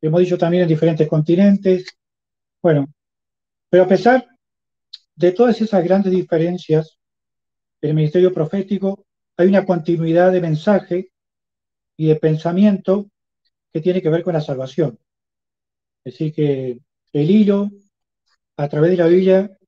[0.00, 1.97] Hemos dicho también en diferentes continentes.
[2.62, 2.86] Bueno,
[3.70, 4.26] pero a pesar
[5.14, 6.98] de todas esas grandes diferencias,
[7.80, 11.12] en el ministerio profético hay una continuidad de mensaje
[11.96, 13.10] y de pensamiento
[13.72, 14.98] que tiene que ver con la salvación.
[16.04, 16.80] Es decir, que
[17.12, 17.70] el hilo
[18.56, 19.58] a través de la Biblia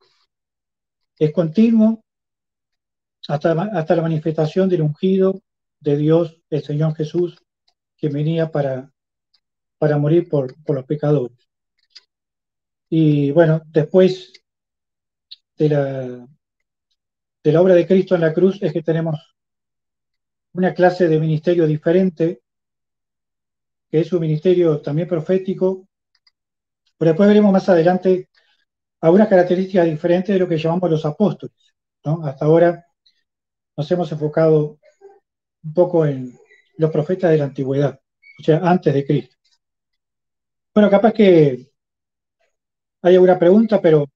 [1.19, 2.03] es continuo
[3.29, 5.43] hasta, la manifestación del ungido
[5.79, 7.39] de Dios, el Señor Jesús,
[7.97, 8.93] que venía para
[9.81, 11.50] para morir por, los pecadores.
[12.91, 14.33] Y bueno, después
[15.57, 16.27] de la,
[17.45, 19.17] de la obra de Cristo en la cruz es que tenemos
[20.53, 22.43] una clase de ministerio diferente,
[23.89, 25.87] que es un ministerio también profético,
[26.99, 28.29] pero después veremos más adelante
[29.01, 31.55] algunas características diferentes de lo que llamamos los apóstoles.
[32.03, 32.85] Hasta ahora
[33.77, 34.79] nos hemos enfocado
[35.63, 36.37] un poco en
[36.77, 38.01] los profetas de la antigüedad,
[38.41, 39.37] o sea, antes de Cristo.
[40.75, 41.70] Bueno, capaz que
[43.03, 44.07] hay alguna pregunta, pero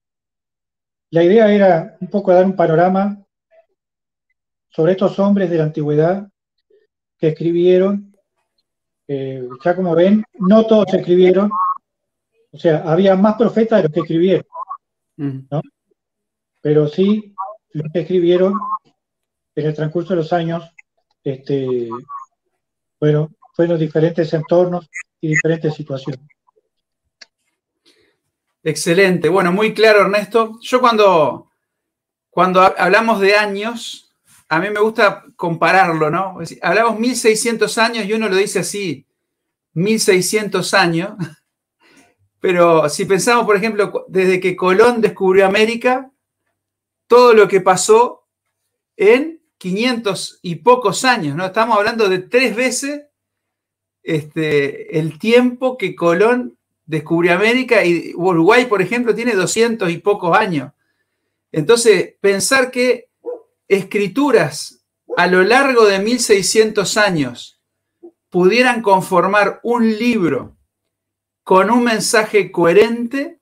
[1.10, 3.24] la idea era un poco dar un panorama
[4.68, 6.28] sobre estos hombres de la antigüedad
[7.18, 8.14] que escribieron.
[9.06, 11.50] Eh, ya como ven, no todos escribieron,
[12.50, 14.46] o sea, había más profetas de los que escribieron,
[15.16, 15.38] mm.
[15.50, 15.60] ¿no?
[16.62, 17.34] Pero sí,
[17.72, 18.54] los que escribieron
[19.54, 20.64] en el transcurso de los años,
[21.22, 21.88] este,
[22.98, 24.88] bueno, fueron diferentes entornos
[25.20, 26.33] y diferentes situaciones.
[28.66, 30.58] Excelente, bueno, muy claro Ernesto.
[30.62, 31.50] Yo cuando,
[32.30, 34.16] cuando hablamos de años,
[34.48, 36.38] a mí me gusta compararlo, ¿no?
[36.62, 39.06] Hablamos 1600 años y uno lo dice así,
[39.74, 41.12] 1600 años,
[42.40, 46.10] pero si pensamos, por ejemplo, desde que Colón descubrió América,
[47.06, 48.26] todo lo que pasó
[48.96, 51.44] en 500 y pocos años, ¿no?
[51.44, 53.02] Estamos hablando de tres veces
[54.02, 60.36] este, el tiempo que Colón descubrió América y Uruguay, por ejemplo, tiene 200 y pocos
[60.36, 60.72] años.
[61.52, 63.10] Entonces, pensar que
[63.68, 64.84] escrituras
[65.16, 67.60] a lo largo de 1600 años
[68.28, 70.56] pudieran conformar un libro
[71.44, 73.38] con un mensaje coherente,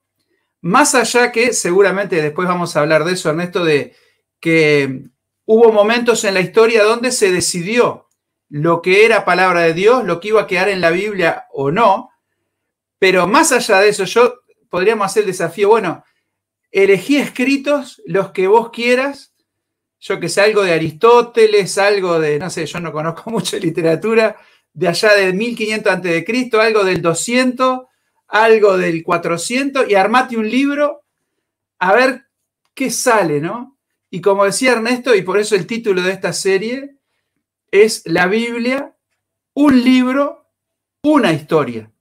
[0.61, 3.95] más allá que seguramente después vamos a hablar de eso, Ernesto, de
[4.41, 5.05] que
[5.47, 8.09] hubo momentos en la historia donde se decidió
[8.49, 11.71] lo que era palabra de Dios, lo que iba a quedar en la Biblia o
[11.71, 12.12] no,
[13.03, 16.05] pero más allá de eso, yo podríamos hacer el desafío, bueno,
[16.71, 19.35] elegí escritos los que vos quieras,
[19.99, 23.63] yo que sé, algo de Aristóteles, algo de, no sé, yo no conozco mucho de
[23.63, 24.37] literatura,
[24.73, 27.81] de allá de 1500 a.C., algo del 200,
[28.29, 31.03] algo del 400, y armate un libro
[31.81, 32.27] a ver
[32.73, 33.81] qué sale, ¿no?
[34.11, 36.99] Y como decía Ernesto, y por eso el título de esta serie
[37.69, 38.95] es La Biblia,
[39.55, 40.47] un libro,
[41.03, 41.92] una historia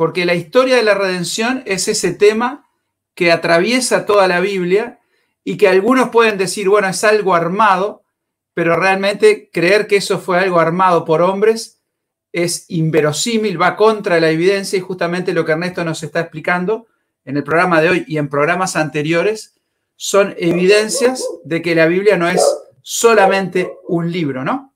[0.00, 2.66] porque la historia de la redención es ese tema
[3.14, 4.98] que atraviesa toda la Biblia
[5.44, 8.02] y que algunos pueden decir, bueno, es algo armado,
[8.54, 11.82] pero realmente creer que eso fue algo armado por hombres
[12.32, 16.86] es inverosímil, va contra la evidencia y justamente lo que Ernesto nos está explicando
[17.26, 19.52] en el programa de hoy y en programas anteriores
[19.96, 22.42] son evidencias de que la Biblia no es
[22.80, 24.69] solamente un libro, ¿no?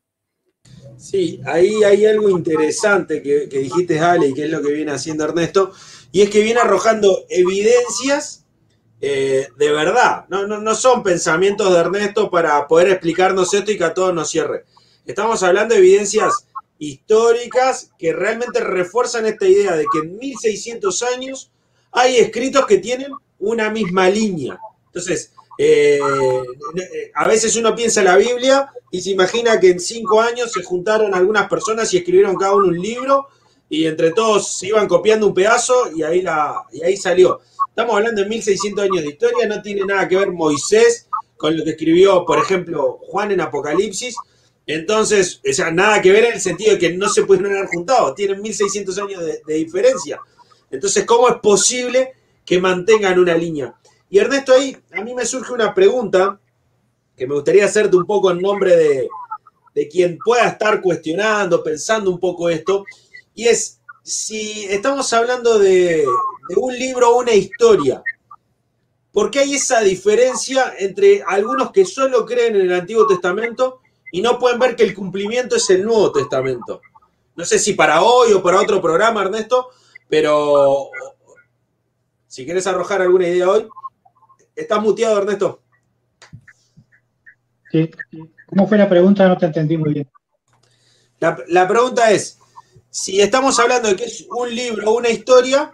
[1.05, 5.25] Sí, ahí hay algo interesante que, dijiste, Ale, y que es lo que viene haciendo
[5.25, 5.71] Ernesto,
[6.11, 8.47] y es que viene arrojando evidencias
[9.03, 10.25] eh, de verdad.
[10.31, 14.31] No, no, son pensamientos de Ernesto para poder explicarnos esto y que a todos nos
[14.31, 14.65] cierre.
[15.05, 16.47] Estamos hablando de evidencias
[16.79, 21.53] históricas que realmente refuerzan esta idea de que en 1600 años
[21.93, 24.59] hay escritos que tienen una misma línea.
[24.87, 26.01] Entonces, eh,
[27.15, 30.63] a veces uno piensa en la Biblia y se imagina que en cinco años se
[30.63, 33.29] juntaron algunas personas y escribieron cada uno un libro
[33.69, 37.41] y entre todos se iban copiando un pedazo y ahí, la, y ahí salió.
[37.69, 41.65] Estamos hablando de 1600 años de historia, no tiene nada que ver Moisés con lo
[41.65, 44.17] que escribió, por ejemplo, Juan en Apocalipsis.
[44.67, 47.67] Entonces, o sea, nada que ver en el sentido de que no se pueden haber
[47.67, 50.21] juntado, tienen 1600 años de diferencia.
[50.71, 52.13] Entonces, ¿cómo es posible
[52.45, 53.75] que mantengan una línea?
[54.15, 56.39] Y Ernesto, ahí a mí me surge una pregunta
[57.17, 59.09] que me gustaría hacerte un poco en nombre
[59.75, 62.85] de, quien pueda estar cuestionando, pensando un poco esto,
[63.35, 66.07] y es, si estamos hablando de,
[66.57, 68.05] un libro o una historia,
[69.11, 73.81] ¿por qué hay esa diferencia entre algunos que solo creen en el Antiguo Testamento
[74.13, 76.81] y no pueden ver que el cumplimiento es el Nuevo Testamento?
[77.35, 79.71] No sé si para hoy o para otro programa, Ernesto,
[80.09, 80.91] pero
[82.29, 83.69] si quieres arrojar alguna idea hoy.
[84.55, 85.63] ¿Estás muteado, Ernesto?
[87.71, 87.91] Sí.
[88.47, 89.27] ¿Cómo fue la pregunta?
[89.27, 90.11] No te entendí muy bien.
[91.49, 92.39] La, pregunta es,
[92.91, 95.73] si estamos hablando de que es un libro o una historia,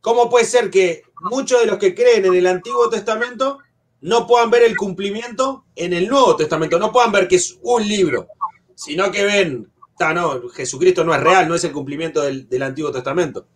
[0.00, 3.58] ¿cómo puede ser que muchos de los que creen en el Antiguo Testamento
[4.00, 6.78] no puedan ver el cumplimiento en el Nuevo Testamento?
[6.78, 8.26] No puedan ver que es un libro,
[8.74, 9.70] sino que ven,
[10.14, 13.46] no, Jesucristo no es real, no es el cumplimiento del, del Antiguo Testamento.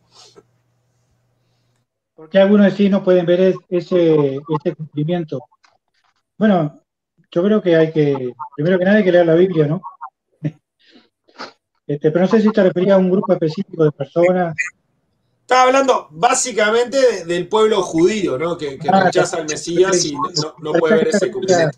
[2.15, 4.41] ¿Por qué algunos sí no pueden ver ese,
[4.77, 5.41] cumplimiento?
[6.39, 6.81] Bueno,
[7.31, 9.83] yo creo que hay que, primero que nada hay que leer la Biblia, ¿no?
[11.87, 14.57] Este, pero no sé si te referías a un grupo específico de personas.
[15.43, 18.57] Estaba hablando básicamente del pueblo judío, ¿no?
[18.57, 21.77] Que, que Ah, rechaza al Mesías y no, no puede ver ese cumplimiento.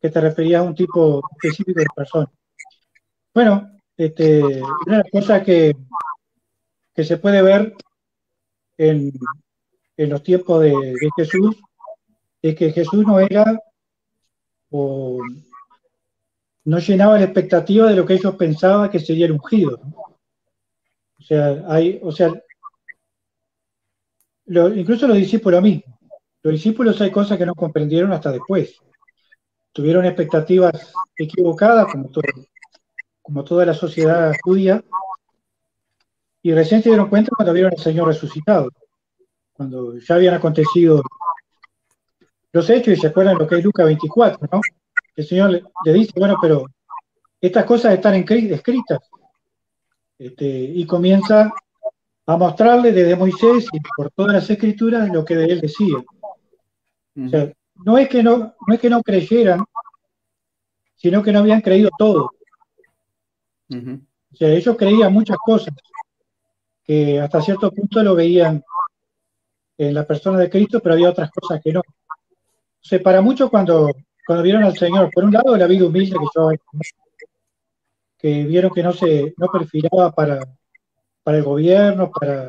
[0.00, 2.30] que te referías a un tipo específico de persona.
[3.34, 5.74] Bueno, este, una de las cosas que,
[6.94, 7.74] que se puede ver
[8.78, 9.12] en,
[9.96, 11.56] en los tiempos de, Jesús
[12.40, 13.60] es que Jesús no era
[14.70, 15.20] o
[16.64, 19.80] no llenaba la expectativa de lo que ellos pensaban que sería el ungido.
[21.18, 22.32] O sea, hay, o sea,
[24.46, 25.98] incluso los discípulos mismos.
[26.42, 28.76] Los discípulos hay cosas que no comprendieron hasta después.
[29.72, 32.22] Tuvieron expectativas equivocadas, como, todo,
[33.22, 34.84] como toda la sociedad judía,
[36.42, 38.70] y recién se dieron cuenta cuando vieron al Señor resucitado,
[39.52, 41.02] cuando ya habían acontecido
[42.52, 44.60] los hechos y se acuerdan lo que es Lucas 24, ¿no?
[45.16, 46.64] El Señor le, le dice, bueno, pero
[47.40, 49.00] estas cosas están en- escritas.
[50.18, 51.52] Este, y comienza
[52.26, 55.96] a mostrarle desde Moisés y por todas las escrituras lo que de él decía.
[57.26, 57.52] O sea,
[57.84, 59.64] no es que no, no es que no creyeran,
[60.96, 62.30] sino que no habían creído todo.
[63.70, 65.74] O sea, ellos creían muchas cosas
[66.88, 68.64] que hasta cierto punto lo veían
[69.76, 71.80] en la persona de Cristo, pero había otras cosas que no.
[71.80, 71.84] O
[72.80, 73.90] sea, para muchos cuando,
[74.26, 76.50] cuando vieron al Señor, por un lado la vida humilde que yo
[78.16, 80.40] que vieron que no se no perfilaba para,
[81.22, 82.48] para el gobierno, para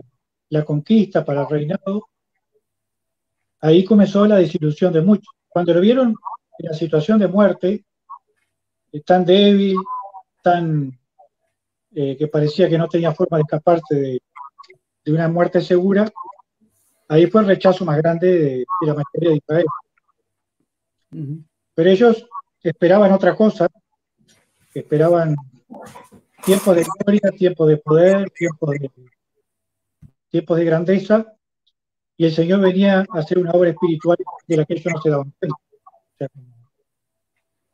[0.51, 2.07] la conquista, para el reinado,
[3.59, 5.35] ahí comenzó la desilusión de muchos.
[5.49, 6.15] Cuando lo vieron
[6.59, 7.83] en la situación de muerte,
[8.93, 9.75] eh, tan débil,
[10.41, 10.97] tan
[11.93, 14.21] eh, que parecía que no tenía forma de escaparse de,
[15.09, 16.11] de una muerte segura,
[17.07, 19.65] ahí fue el rechazo más grande de, de la mayoría de Israel.
[21.73, 22.27] Pero ellos
[22.61, 23.67] esperaban otra cosa,
[24.73, 25.35] esperaban
[26.45, 28.91] tiempos de gloria, tiempos de poder, tiempos de,
[30.29, 31.33] tiempos de grandeza,
[32.15, 35.09] y el Señor venía a hacer una obra espiritual de la que ellos no se
[35.09, 35.57] daban cuenta.
[35.57, 36.27] O sea,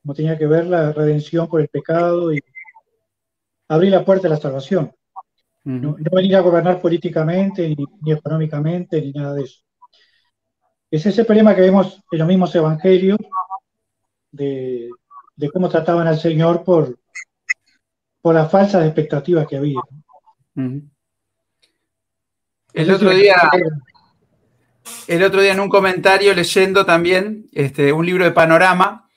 [0.02, 2.40] como tenía que ver la redención por el pecado y
[3.68, 4.94] abrir la puerta a la salvación.
[5.66, 9.62] No, no venir a gobernar políticamente, ni, ni económicamente, ni nada de eso.
[10.92, 13.18] Es ese problema que vemos en los mismos evangelios
[14.32, 14.90] de,
[15.36, 16.98] de cómo trataban al Señor por,
[18.22, 19.80] por las falsas expectativas que había.
[22.74, 23.36] El otro día,
[25.08, 29.10] el otro día en un comentario leyendo también este, un libro de panorama,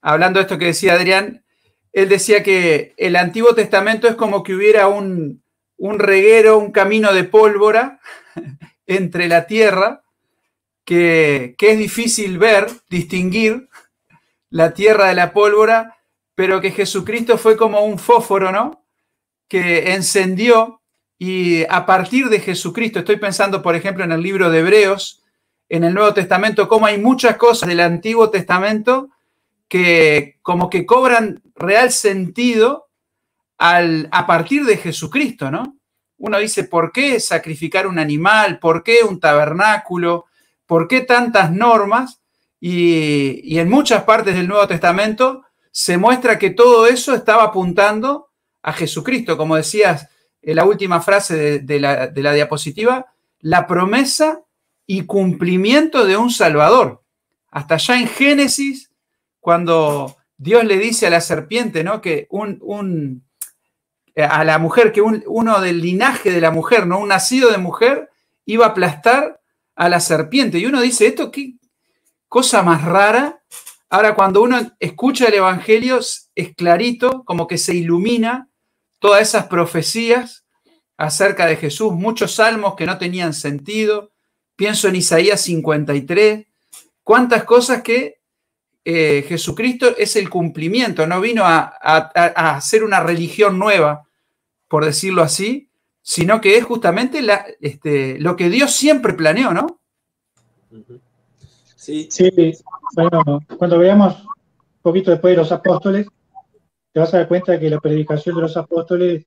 [0.00, 1.44] hablando de esto que decía Adrián,
[1.92, 5.42] él decía que el Antiguo Testamento es como que hubiera un,
[5.78, 8.00] un reguero, un camino de pólvora
[8.86, 10.02] entre la tierra,
[10.84, 13.68] que, que es difícil ver, distinguir
[14.50, 15.96] la tierra de la pólvora,
[16.34, 18.84] pero que Jesucristo fue como un fósforo, ¿no?
[19.48, 20.78] Que encendió
[21.18, 25.22] y a partir de Jesucristo, estoy pensando, por ejemplo, en el libro de Hebreos,
[25.68, 29.10] en el Nuevo Testamento, cómo hay muchas cosas del Antiguo Testamento
[29.66, 32.87] que como que cobran real sentido
[33.58, 35.78] al, a partir de Jesucristo, ¿no?
[36.16, 38.58] Uno dice, ¿por qué sacrificar un animal?
[38.58, 40.26] ¿Por qué un tabernáculo?
[40.66, 42.20] ¿Por qué tantas normas?
[42.60, 48.30] Y, en muchas partes del Nuevo Testamento se muestra que todo eso estaba apuntando
[48.62, 50.08] a Jesucristo, como decías
[50.42, 53.06] en la última frase de, la, diapositiva,
[53.38, 54.40] la promesa
[54.86, 57.04] y cumplimiento de un Salvador.
[57.50, 58.90] Hasta allá en Génesis,
[59.38, 62.00] cuando Dios le dice a la serpiente, ¿no?
[62.00, 63.22] Que un
[64.24, 66.98] a la mujer, que un, uno del linaje de la mujer, ¿no?
[67.00, 68.10] Un nacido de mujer
[68.44, 69.40] iba a aplastar
[69.76, 70.58] a la serpiente.
[70.58, 71.54] Y uno dice, ¿esto qué
[72.28, 73.42] cosa más rara?
[73.90, 76.00] Ahora, cuando uno escucha el Evangelio,
[76.34, 78.48] es clarito, como que se ilumina
[78.98, 80.44] todas esas profecías
[80.96, 84.10] acerca de Jesús, muchos salmos que no tenían sentido.
[84.56, 86.46] Pienso en Isaías 53,
[87.04, 88.18] cuántas cosas que
[88.84, 94.07] eh, Jesucristo es el cumplimiento, no vino a, a, a, hacer una religión nueva,
[94.68, 95.70] por decirlo así,
[96.02, 99.80] sino que es justamente la, este, lo que Dios siempre planeó, ¿no?
[101.76, 102.08] Sí.
[102.10, 102.30] sí,
[102.94, 106.06] bueno, cuando veamos un poquito después de los apóstoles,
[106.92, 109.26] te vas a dar cuenta que la predicación de los apóstoles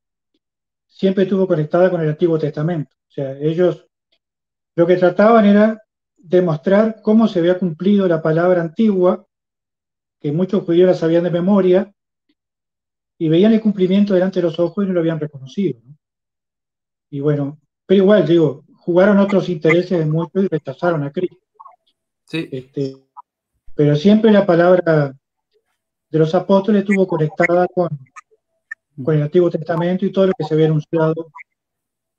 [0.88, 2.96] siempre estuvo conectada con el Antiguo Testamento.
[3.10, 3.88] O sea, ellos
[4.76, 5.82] lo que trataban era
[6.18, 9.26] demostrar cómo se había cumplido la palabra antigua,
[10.20, 11.94] que muchos judíos la sabían de memoria,
[13.22, 15.80] y veían el cumplimiento delante de los ojos y no lo habían reconocido.
[15.86, 15.96] ¿no?
[17.12, 21.38] Y bueno, pero igual, digo, jugaron otros intereses de muchos y rechazaron a Cristo.
[22.26, 22.50] Sí.
[22.52, 22.98] Este,
[23.76, 25.14] pero siempre la palabra
[26.10, 27.90] de los apóstoles estuvo conectada con,
[29.06, 31.32] con el Antiguo Testamento y todo lo que se había anunciado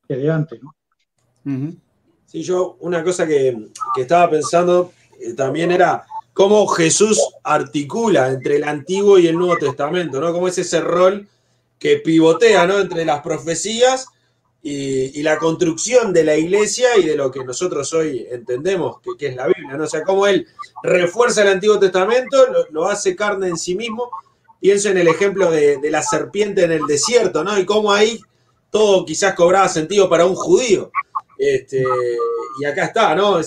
[0.07, 0.61] desde antes.
[0.63, 1.73] ¿no?
[2.27, 8.65] Sí, yo una cosa que, estaba pensando eh, también era cómo Jesús articula entre el
[8.65, 10.33] Antiguo y el Nuevo Testamento, ¿no?
[10.33, 11.29] Cómo es ese rol
[11.79, 12.79] que pivotea, ¿no?
[12.79, 14.07] Entre las profecías
[14.63, 19.37] y, la construcción de la iglesia y de lo que nosotros hoy entendemos que, es
[19.37, 19.85] la Biblia, ¿no?
[19.85, 20.47] O sea, cómo él
[20.83, 24.11] refuerza el Antiguo Testamento, lo, hace carne en sí mismo.
[24.61, 27.59] Pienso en el ejemplo de, la serpiente en el desierto, ¿no?
[27.59, 28.21] Y cómo ahí
[28.71, 30.93] todo quizás cobraba sentido para un judío.
[31.37, 31.85] Este,
[32.61, 33.41] y acá está, ¿no?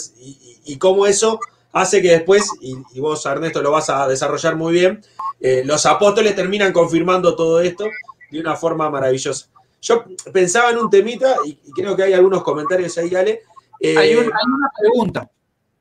[0.65, 1.39] Y, cómo eso
[1.76, 5.03] hace que después, y, vos Ernesto lo vas a desarrollar muy bien,
[5.41, 7.86] eh, los apóstoles terminan confirmando todo esto
[8.32, 9.47] de una forma maravillosa.
[9.82, 13.43] Yo pensaba en un temita, y, creo que hay algunos comentarios ahí, Ale.
[13.82, 15.30] Eh, hay, una pregunta.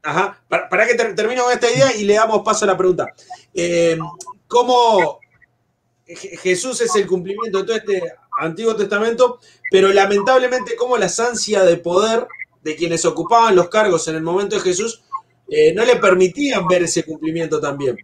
[0.03, 3.15] Ajá, para, que termino con esta idea y le damos paso a la pregunta.
[3.55, 3.97] Eh,
[4.49, 5.21] ¿Cómo
[6.07, 8.03] Jesús es el cumplimiento de todo este
[8.41, 9.39] Antiguo Testamento,
[9.71, 12.27] pero lamentablemente cómo la ansia de poder
[12.63, 15.05] de quienes ocupaban los cargos en el momento de Jesús
[15.49, 17.97] eh, no le permitían ver ese cumplimiento también?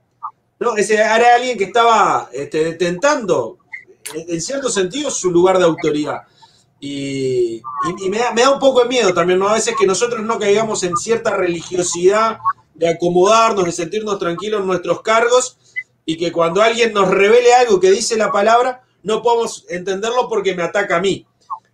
[0.59, 0.76] ¿No?
[0.76, 3.59] Ese era alguien que estaba este, detentando
[4.14, 6.22] en cierto sentido, su lugar de autoridad.
[6.80, 7.62] Y,
[8.09, 9.49] me, da, un poco de miedo también, ¿no?
[9.49, 12.38] A veces que nosotros no caigamos en cierta religiosidad
[12.74, 15.59] de acomodarnos, de sentirnos tranquilos en nuestros cargos
[16.07, 20.55] y que cuando alguien nos revele algo que dice la palabra, no podemos entenderlo porque
[20.55, 21.26] me ataca a mí.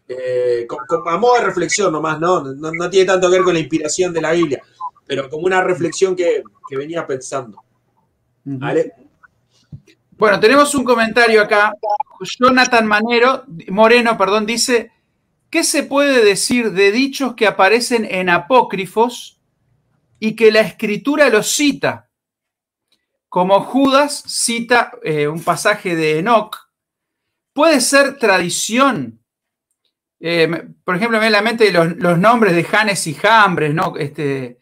[0.09, 0.67] Eh,
[1.07, 2.43] a modo de reflexión nomás, ¿no?
[2.43, 2.91] ¿no?
[2.91, 4.63] tiene tanto que ver con la inspiración de la Biblia,
[5.07, 7.63] pero como una reflexión que, venía pensando.
[8.45, 8.93] ¿Vale?
[10.11, 11.73] Bueno, tenemos un comentario acá.
[12.41, 14.91] Jonathan Manero, Moreno, perdón, dice,
[15.51, 19.41] ¿qué se puede decir de dichos que aparecen en apócrifos
[20.19, 22.11] y que la escritura los cita?
[23.29, 26.57] Como Judas cita eh, un pasaje de Enoch,
[27.53, 29.21] puede ser tradición.
[30.19, 33.97] Eh, por ejemplo, me a la mente los, los, nombres de Janes y Jambres, ¿no?
[33.99, 34.59] Este,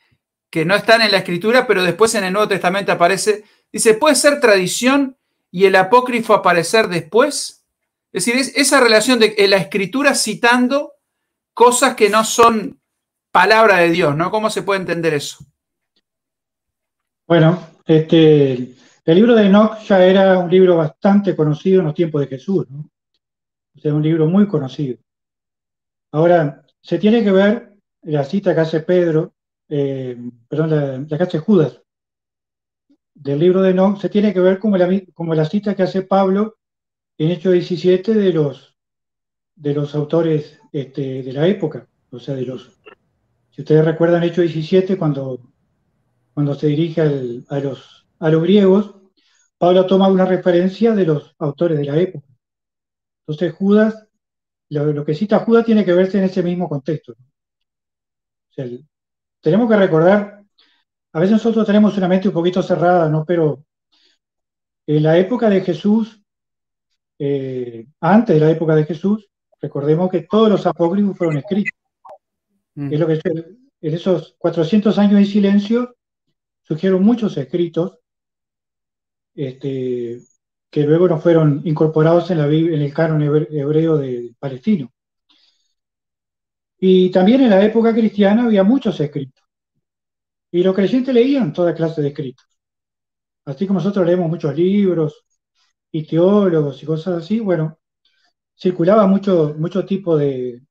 [0.55, 3.43] que no están en la escritura, pero después en el Nuevo Testamento aparece.
[3.73, 5.17] Dice, puede ser tradición
[5.51, 7.67] y el apócrifo aparecer después?
[8.13, 10.93] Es decir, esa relación de la escritura citando
[11.55, 12.81] cosas que no son
[13.33, 14.31] palabra de Dios, ¿no?
[14.31, 15.45] ¿Cómo se puede entender eso?
[17.27, 22.21] Bueno, este, el libro de Enoch ya era un libro bastante conocido en los tiempos
[22.21, 22.89] de Jesús, ¿no?
[23.83, 24.99] O un libro muy conocido.
[26.13, 29.35] Ahora, se tiene que ver la cita que hace Pedro,
[29.77, 30.17] eh,
[30.49, 31.83] perdón, la, la que hace Judas
[33.15, 36.03] del libro de No se tiene que ver como la, como la cita que hace
[36.03, 36.59] Pablo
[37.17, 38.77] en Hechos 17 de los,
[39.55, 41.89] de los autores este, de la época.
[42.11, 42.81] O sea, de los.
[43.51, 45.53] Si ustedes recuerdan Hechos 17, cuando,
[46.35, 47.01] cuando se dirige
[47.49, 48.97] a, los, a los griegos,
[49.59, 52.27] Pablo toma una referencia de los autores de la época.
[53.27, 54.09] Entonces, Judas,
[54.69, 57.15] lo, que cita Judas tiene que verse en ese mismo contexto.
[59.45, 60.35] Tenemos que recordar
[61.15, 63.25] a veces nosotros tenemos una mente un poquito cerrada, ¿no?
[63.25, 63.65] Pero
[64.85, 66.21] en la época de Jesús,
[67.21, 69.31] eh, antes de la época de Jesús,
[69.61, 71.79] recordemos que todos los apócrifos fueron escritos.
[72.75, 72.93] Mm.
[72.93, 75.95] Es lo que en esos 400 años de silencio
[76.65, 78.01] surgieron muchos escritos
[79.37, 80.21] este,
[80.69, 84.93] que luego no fueron incorporados en, la, en el canon hebreo de palestino.
[86.79, 89.45] Y también en la época cristiana había muchos escritos.
[90.51, 92.47] Y los creyentes leían toda clase de escritos.
[93.45, 95.25] Así como nosotros leemos muchos libros
[95.91, 97.79] y teólogos y cosas así, bueno,
[98.57, 100.63] circulaba mucho, mucho tipo de,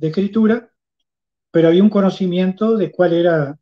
[0.00, 0.70] escritura,
[1.50, 3.58] pero había un conocimiento de cuál era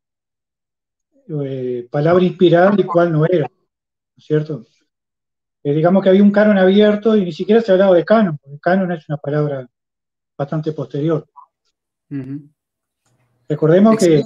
[1.45, 4.67] eh, palabra inspirada y cuál no era, ¿no es cierto?
[5.63, 8.59] Eh, digamos que había un canon abierto y ni siquiera se hablaba de canon, porque
[8.61, 9.67] canon es una palabra
[10.37, 11.27] bastante posterior.
[13.49, 14.25] Recordemos que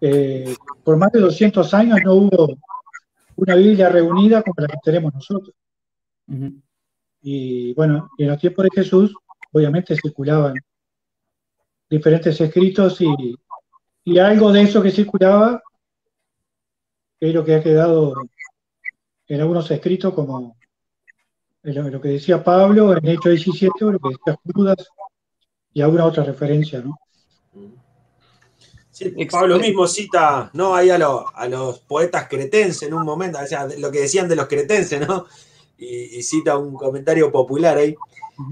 [0.00, 0.54] eh,
[0.84, 2.58] por más de 200 años no hubo
[3.36, 5.54] una Biblia reunida como la que tenemos nosotros.
[7.22, 9.14] Y bueno, en los tiempos de Jesús,
[9.52, 10.54] obviamente circulaban
[11.88, 13.36] diferentes escritos y,
[14.18, 15.62] algo de eso que circulaba
[17.20, 18.14] es lo que ha quedado
[19.26, 20.56] en algunos escritos como
[21.62, 24.88] lo, que decía Pablo en Hechos 17 o lo que decía Judas
[25.78, 26.98] y alguna otra referencia, ¿no?
[29.30, 30.74] Pablo mismo cita, ¿no?
[30.74, 34.48] Ahí a, los poetas cretenses en un momento, o sea, lo que decían de los
[34.48, 35.26] cretenses, ¿no?
[35.78, 37.94] Y, cita un comentario popular ahí.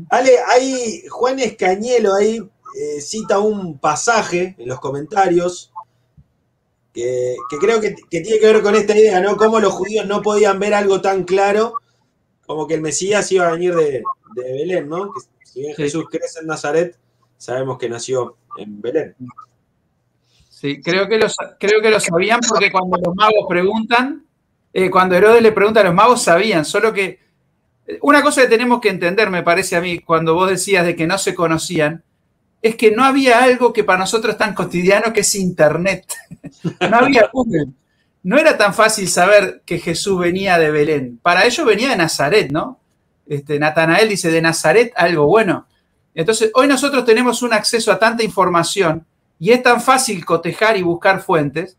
[0.09, 2.39] Ale, ahí Juan Escañelo ahí
[2.81, 5.73] eh, cita un pasaje en los comentarios
[6.93, 9.37] que, creo que, tiene que ver con esta idea, ¿no?
[9.37, 11.75] Cómo los judíos no podían ver algo tan claro
[12.47, 14.05] como que el Mesías iba a venir de,
[14.37, 15.13] Belén, ¿no?
[15.13, 16.97] Que si bien Jesús crece en Nazaret,
[17.37, 19.15] sabemos que nació en Belén.
[20.49, 21.21] Sí, creo que,
[21.59, 24.25] creo que lo sabían porque cuando los magos preguntan,
[24.73, 27.27] eh, cuando Herodes le pregunta a los magos, sabían, solo que
[28.01, 31.07] una cosa que tenemos que entender, me parece a mí, cuando vos decías de que
[31.07, 32.03] no se conocían,
[32.63, 36.07] es que no había algo que para nosotros es tan cotidiano que es Internet.
[36.91, 37.69] no había Google.
[38.23, 41.21] No era tan fácil saber que Jesús venía de Belén.
[41.23, 42.81] Para ellos venía de Nazaret, ¿no?
[43.27, 45.67] Este, Natanael dice, de Nazaret algo bueno.
[46.17, 49.07] Entonces, hoy nosotros tenemos un acceso a tanta información
[49.39, 51.77] y es tan fácil cotejar y buscar fuentes,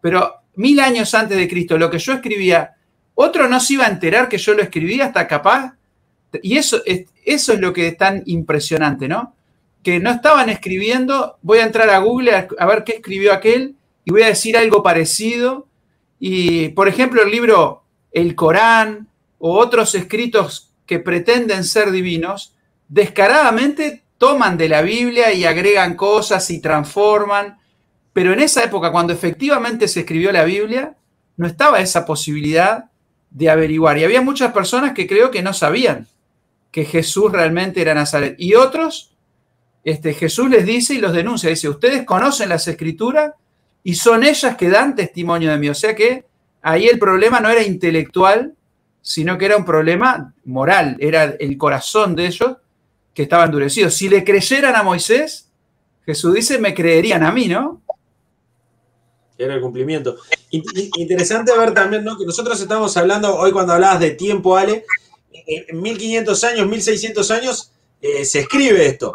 [0.00, 2.76] pero mil años antes de Cristo, lo que yo escribía
[3.22, 5.74] otro no se iba a enterar que yo lo escribí hasta capaz.
[6.42, 9.34] Y eso es, eso es lo que es tan impresionante, ¿no?
[9.82, 13.76] Que no estaban escribiendo, voy a entrar a Google a, ver qué escribió aquel
[14.06, 15.66] y voy a decir algo parecido.
[16.18, 17.82] Y, por ejemplo, el libro
[18.12, 22.54] El Corán o otros escritos que pretenden ser divinos,
[22.90, 27.58] descaradamente toman de la Biblia y agregan cosas y transforman.
[28.12, 30.96] Pero en esa época, cuando efectivamente se escribió la Biblia,
[31.38, 32.90] no estaba esa posibilidad
[33.30, 33.96] de averiguar.
[33.96, 36.08] Y había muchas personas que creo que no sabían
[36.70, 38.34] que Jesús realmente era Nazaret.
[38.38, 39.14] Y otros,
[39.84, 41.48] este, Jesús les dice y los denuncia.
[41.48, 43.32] Dice, ustedes conocen las escrituras
[43.84, 45.68] y son ellas que dan testimonio de mí.
[45.68, 46.26] O sea que
[46.60, 48.54] ahí el problema no era intelectual,
[49.00, 50.96] sino que era un problema moral.
[50.98, 52.56] Era el corazón de ellos
[53.14, 53.90] que estaba endurecido.
[53.90, 55.50] Si le creyeran a Moisés,
[56.06, 57.82] Jesús dice, me creerían a mí, ¿no?
[59.38, 60.16] Era el cumplimiento.
[60.50, 62.18] Interesante ver también, ¿no?
[62.18, 64.84] Que nosotros estamos hablando, hoy cuando hablabas de tiempo, Ale,
[65.32, 69.14] en 1500 años, 1600 años, eh, se escribe esto.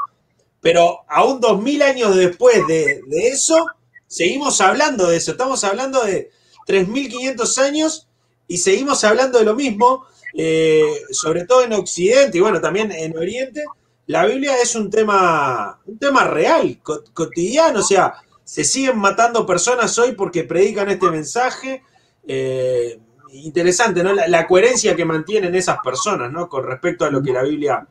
[0.62, 3.68] Pero aún 2000 años después de, eso,
[4.08, 5.32] seguimos hablando de eso.
[5.32, 6.32] Estamos hablando de
[6.66, 8.08] 3500 años
[8.48, 13.16] y seguimos hablando de lo mismo, eh, sobre todo en Occidente y bueno, también en
[13.16, 13.64] Oriente.
[14.08, 16.80] La Biblia es un tema, un tema real,
[17.14, 21.84] cotidiano, o sea, se siguen matando personas hoy porque predican este mensaje.
[22.28, 23.00] Eh,
[23.32, 24.14] interesante, ¿no?
[24.14, 26.48] La, coherencia que mantienen esas personas, ¿no?
[26.48, 27.86] Con respecto a lo que la Biblia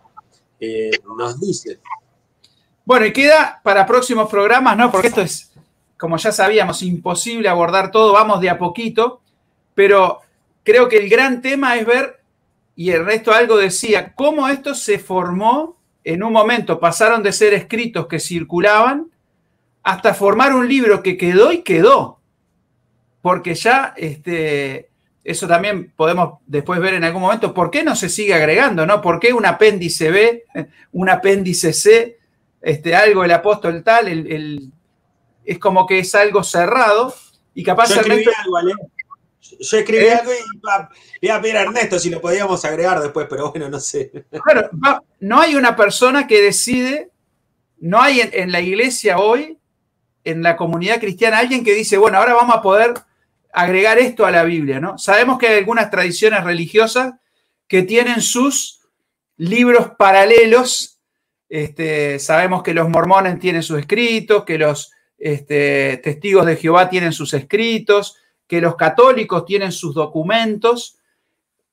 [0.60, 1.80] eh, nos dice.
[2.84, 4.90] Bueno, y queda para próximos programas, ¿no?
[4.90, 5.52] Porque esto es,
[5.98, 9.20] como ya sabíamos, imposible abordar todo, vamos de a poquito,
[9.74, 10.20] pero
[10.62, 12.20] creo que el gran tema es ver,
[12.76, 17.54] y el resto algo decía, cómo esto se formó en un momento, pasaron de ser
[17.54, 19.10] escritos que circulaban
[19.82, 22.20] hasta formar un libro que quedó y quedó.
[23.22, 24.90] Porque ya, este,
[25.24, 28.86] eso también podemos después ver en algún momento, ¿por qué no se sigue agregando?
[28.86, 29.00] ¿no?
[29.00, 30.44] ¿Por qué un apéndice B,
[30.92, 32.18] un apéndice C,
[32.60, 34.70] este, algo el apóstol tal, el,
[35.44, 37.14] es como que es algo cerrado
[37.54, 37.94] y capaz...
[37.94, 38.90] Yo escribí algo,
[39.60, 43.50] Yo escribí algo y iba a pedir a Ernesto si lo podíamos agregar después, pero
[43.50, 44.10] bueno, no sé.
[44.44, 47.10] Bueno, no, hay una persona que decide,
[47.78, 49.58] no hay en la iglesia hoy
[50.24, 52.94] en la comunidad cristiana alguien que dice, bueno, ahora vamos a poder
[53.52, 54.98] agregar esto a la Biblia, ¿no?
[54.98, 57.14] Sabemos que hay algunas tradiciones religiosas
[57.68, 58.80] que tienen sus
[59.36, 60.98] libros paralelos.
[61.48, 67.12] Este, sabemos que los mormones tienen sus escritos, que los este, testigos de Jehová tienen
[67.12, 68.16] sus escritos,
[68.46, 70.98] que los católicos tienen sus documentos,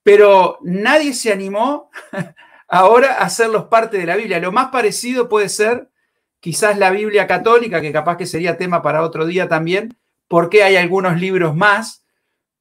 [0.04, 1.90] pero nadie se animó
[2.68, 4.40] ahora a hacerlos parte de la Biblia.
[4.40, 5.90] Lo más parecido puede ser
[6.40, 9.98] quizás la Biblia católica, que capaz que sería tema para otro día también,
[10.28, 12.06] porque hay algunos libros más,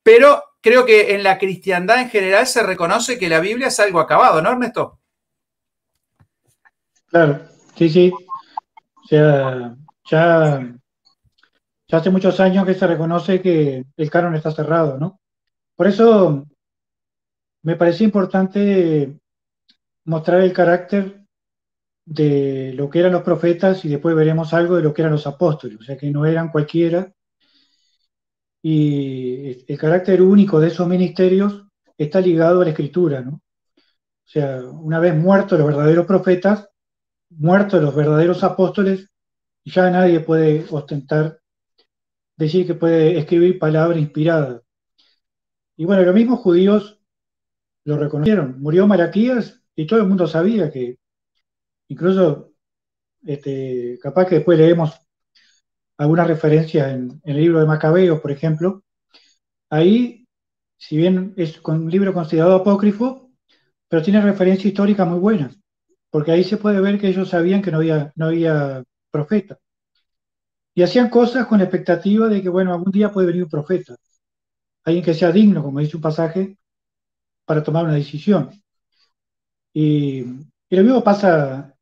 [0.03, 4.01] pero creo que en la cristiandad en general se reconoce que la Biblia es algo
[4.01, 4.99] acabado, ¿no, Ernesto?
[7.07, 7.41] Claro,
[7.77, 8.13] sí, sí.
[8.13, 9.75] O sea,
[10.11, 10.61] ya,
[11.91, 15.21] ya hace muchos años que se reconoce que el canon está cerrado, ¿no?
[15.75, 16.47] Por eso
[17.63, 19.19] me parece importante
[20.05, 21.25] mostrar el carácter
[22.05, 25.27] de lo que eran los profetas y después veremos algo de lo que eran los
[25.27, 27.13] apóstoles, o sea que no eran cualquiera.
[28.63, 31.67] Y el carácter único de esos ministerios
[31.99, 33.33] está ligado a la escritura, ¿no?
[33.33, 36.69] O sea, una vez muertos los verdaderos profetas,
[37.31, 39.11] muertos los verdaderos apóstoles,
[39.65, 41.40] ya nadie puede ostentar,
[42.45, 44.63] decir que puede escribir palabra inspirada.
[45.77, 47.01] Y bueno, los mismos judíos
[47.85, 48.61] lo reconocieron.
[48.61, 50.99] Murió Malaquías y todo el mundo sabía que
[51.91, 52.53] Incluso,
[53.25, 54.93] este, capaz que después leemos
[55.99, 58.85] algunas referencias en, el libro de Macabeos, por ejemplo.
[59.71, 60.25] Ahí,
[60.79, 63.33] si bien es un libro considerado apócrifo,
[63.89, 65.59] pero tiene referencias históricas muy buenas,
[66.11, 69.59] porque ahí se puede ver que ellos sabían que no había, no había profeta.
[70.75, 73.97] Y hacían cosas con la expectativa de que, bueno, algún día puede venir un profeta,
[74.85, 76.57] alguien que sea digno, como dice un pasaje,
[77.45, 78.51] para tomar una decisión.
[79.73, 80.23] Y,
[80.71, 81.75] lo mismo pasa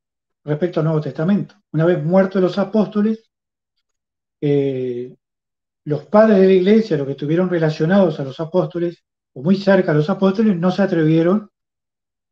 [0.45, 1.55] respecto al Nuevo Testamento.
[1.73, 3.31] Una vez muertos los apóstoles,
[4.41, 5.15] eh,
[5.85, 9.93] los padres de la iglesia, los que estuvieron relacionados a los apóstoles, o muy cerca
[9.93, 11.51] a los apóstoles, no se atrevieron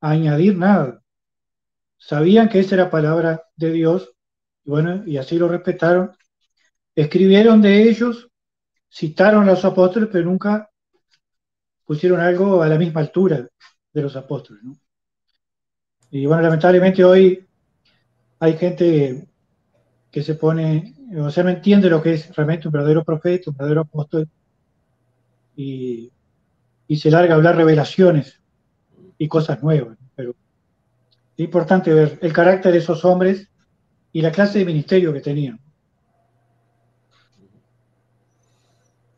[0.00, 1.02] a añadir nada.
[1.98, 4.12] Sabían que esa era palabra de Dios,
[4.64, 6.12] y bueno, y así lo respetaron.
[6.96, 8.28] Escribieron de ellos,
[8.90, 10.70] citaron a los apóstoles, pero nunca
[11.84, 13.46] pusieron algo a la misma altura
[13.92, 14.62] de los apóstoles.
[16.10, 17.46] Y bueno, lamentablemente hoy
[18.38, 19.28] hay gente
[20.10, 23.56] que se pone, o sea, no entiende lo que es realmente un verdadero profeta, un
[23.56, 24.28] verdadero apóstol,
[25.54, 26.12] y,
[26.96, 28.40] se larga a hablar revelaciones
[29.18, 29.98] y cosas nuevas.
[30.14, 30.34] Pero
[31.36, 33.50] es importante ver el carácter de esos hombres
[34.12, 35.60] y la clase de ministerio que tenían.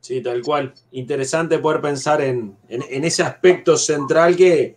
[0.08, 0.72] Sí, tal cual.
[0.92, 4.74] Interesante poder pensar en, ese aspecto central que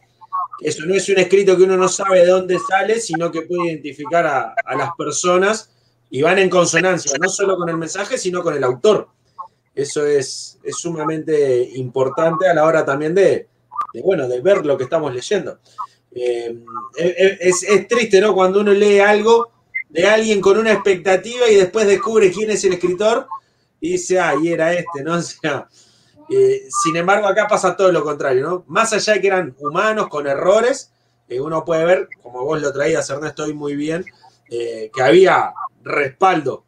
[0.60, 3.72] eso no es un escrito que uno no sabe de dónde sale, sino que puede
[3.72, 5.72] identificar a, las personas
[6.10, 9.08] y van en consonancia, no solo con el mensaje, sino con el autor.
[9.74, 13.48] Eso es, sumamente importante a la hora también de,
[14.04, 15.60] bueno, de ver lo que estamos leyendo.
[16.14, 16.62] Eh,
[17.40, 18.34] es, es, triste, ¿no?
[18.34, 19.50] Cuando uno lee algo
[19.88, 23.28] de alguien con una expectativa y después descubre quién es el escritor
[23.82, 25.16] y dice, ah, y era este, ¿no?
[25.18, 25.68] O sea,
[26.30, 28.64] eh, sin embargo, acá pasa todo lo contrario, ¿no?
[28.68, 30.94] Más allá de que eran humanos con errores,
[31.28, 34.06] eh, uno puede ver, como vos lo traías, Ernesto, hoy muy bien,
[34.50, 35.54] eh, que había
[35.84, 36.66] respaldo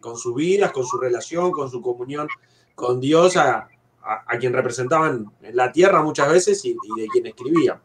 [0.00, 2.26] con sus vidas, con su relación, con su comunión
[2.74, 3.68] con Dios, a,
[4.40, 7.80] quien representaban en la tierra muchas veces y, y de quien escribían.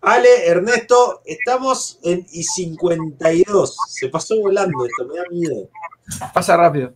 [0.00, 3.74] Ale, Ernesto, estamos en I52.
[3.88, 5.68] Se pasó volando esto, me da miedo.
[6.32, 6.94] Pasa rápido.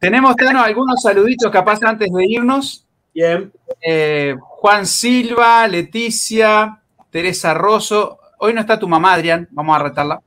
[0.00, 2.86] Tenemos, Tano, algunos saluditos capaz antes de irnos.
[3.14, 3.50] Bien.
[3.80, 6.80] Eh, Juan Silva, Leticia,
[7.10, 8.18] Teresa Rosso.
[8.38, 9.48] Hoy no está tu mamá, Adrián.
[9.50, 10.20] Vamos a retarla.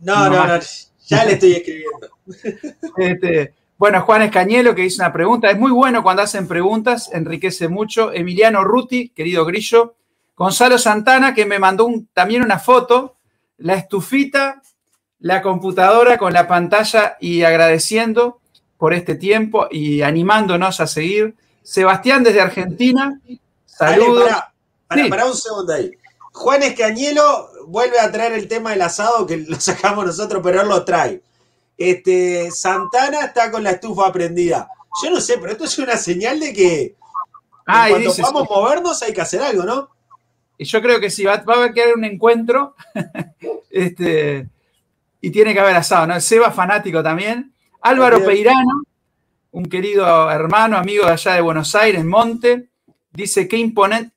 [0.00, 0.60] No, no, no.
[1.06, 2.08] Ya le estoy escribiendo.
[2.98, 5.50] Este, bueno, Juan Escañelo que hizo una pregunta.
[5.50, 8.12] Es muy bueno cuando hacen preguntas, enriquece mucho.
[8.12, 9.94] Emiliano Ruti, querido Grillo.
[10.36, 13.16] Gonzalo Santana, que me mandó también una foto,
[13.58, 14.60] la estufita,
[15.20, 18.40] la computadora con la pantalla y agradeciendo
[18.78, 21.34] por este tiempo y animándonos a seguir.
[21.62, 23.20] Sebastián desde Argentina,
[23.64, 24.30] saludos.
[24.86, 25.90] Para, un segundo ahí.
[26.32, 30.68] Juan Escañelo vuelve a traer el tema del asado que lo sacamos nosotros, pero él
[30.68, 31.22] lo trae.
[31.76, 34.68] Este, Santana está con la estufa prendida.
[35.02, 36.94] Yo no sé, pero esto es una señal de que
[37.66, 39.90] cuando podamos movernos hay que hacer algo, ¿no?
[40.58, 42.74] Y yo creo que sí, va, va a haber un encuentro
[43.70, 44.48] este,
[45.20, 46.20] y tiene que haber asado, ¿no?
[46.20, 47.52] Seba fanático también.
[47.86, 48.82] Álvaro Peirano,
[49.52, 52.70] un querido hermano, amigo de allá de Buenos Aires, Monte,
[53.12, 53.72] dice qué,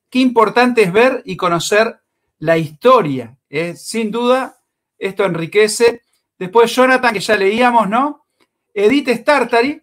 [0.10, 2.00] qué importante es ver y conocer
[2.40, 3.38] la historia.
[3.48, 3.76] ¿eh?
[3.76, 4.58] Sin duda,
[4.98, 6.02] esto enriquece.
[6.40, 8.26] Después Jonathan, que ya leíamos, ¿no?
[8.74, 9.80] Edith Startari,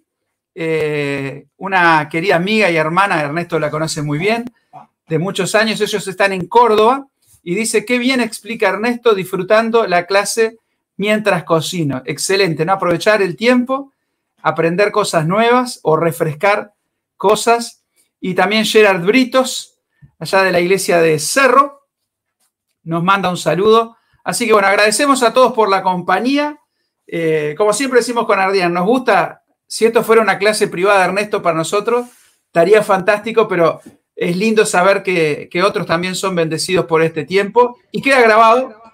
[0.52, 4.52] eh, una querida amiga y hermana, Ernesto la conoce muy bien,
[5.06, 7.06] de muchos años, ellos están en Córdoba,
[7.44, 10.58] y dice, qué bien explica Ernesto disfrutando la clase
[10.96, 12.02] mientras cocino.
[12.04, 12.72] Excelente, ¿no?
[12.72, 13.92] Aprovechar el tiempo,
[14.42, 16.74] aprender cosas nuevas o refrescar
[17.16, 17.84] cosas.
[18.20, 19.78] Y también Gerard Britos,
[20.18, 21.88] allá de la iglesia de Cerro,
[22.82, 23.96] nos manda un saludo.
[24.24, 26.58] Así que bueno, agradecemos a todos por la compañía.
[27.06, 31.42] Eh, como siempre decimos con Ardian, nos gusta, si esto fuera una clase privada, Ernesto,
[31.42, 32.06] para nosotros,
[32.46, 33.80] estaría fantástico, pero
[34.16, 38.85] es lindo saber que, que otros también son bendecidos por este tiempo y queda grabado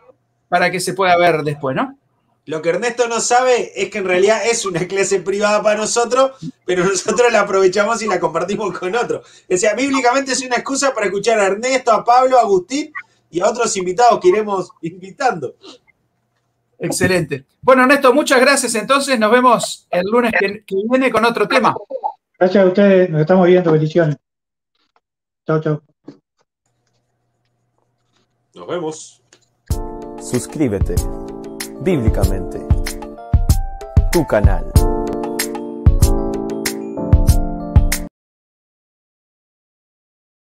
[0.52, 1.96] para que se pueda ver después, ¿no?
[2.44, 6.32] Lo que Ernesto no sabe es que en realidad es una clase privada para nosotros,
[6.66, 9.26] pero nosotros la aprovechamos y la compartimos con otros.
[9.50, 12.92] O sea, bíblicamente es una excusa para escuchar a Ernesto, a Pablo, a Agustín
[13.30, 15.54] y a otros invitados que iremos invitando.
[16.78, 17.46] Excelente.
[17.62, 18.74] Bueno, Ernesto, muchas gracias.
[18.74, 21.74] Entonces nos vemos el lunes que, viene con otro tema.
[22.38, 23.72] Gracias a ustedes, nos estamos viendo.
[23.72, 24.16] Bendiciones.
[25.46, 25.82] Chao, chao.
[28.52, 29.21] Nos vemos
[30.22, 30.94] suscríbete
[31.80, 32.60] bíblicamente.
[34.12, 34.81] Tu canal.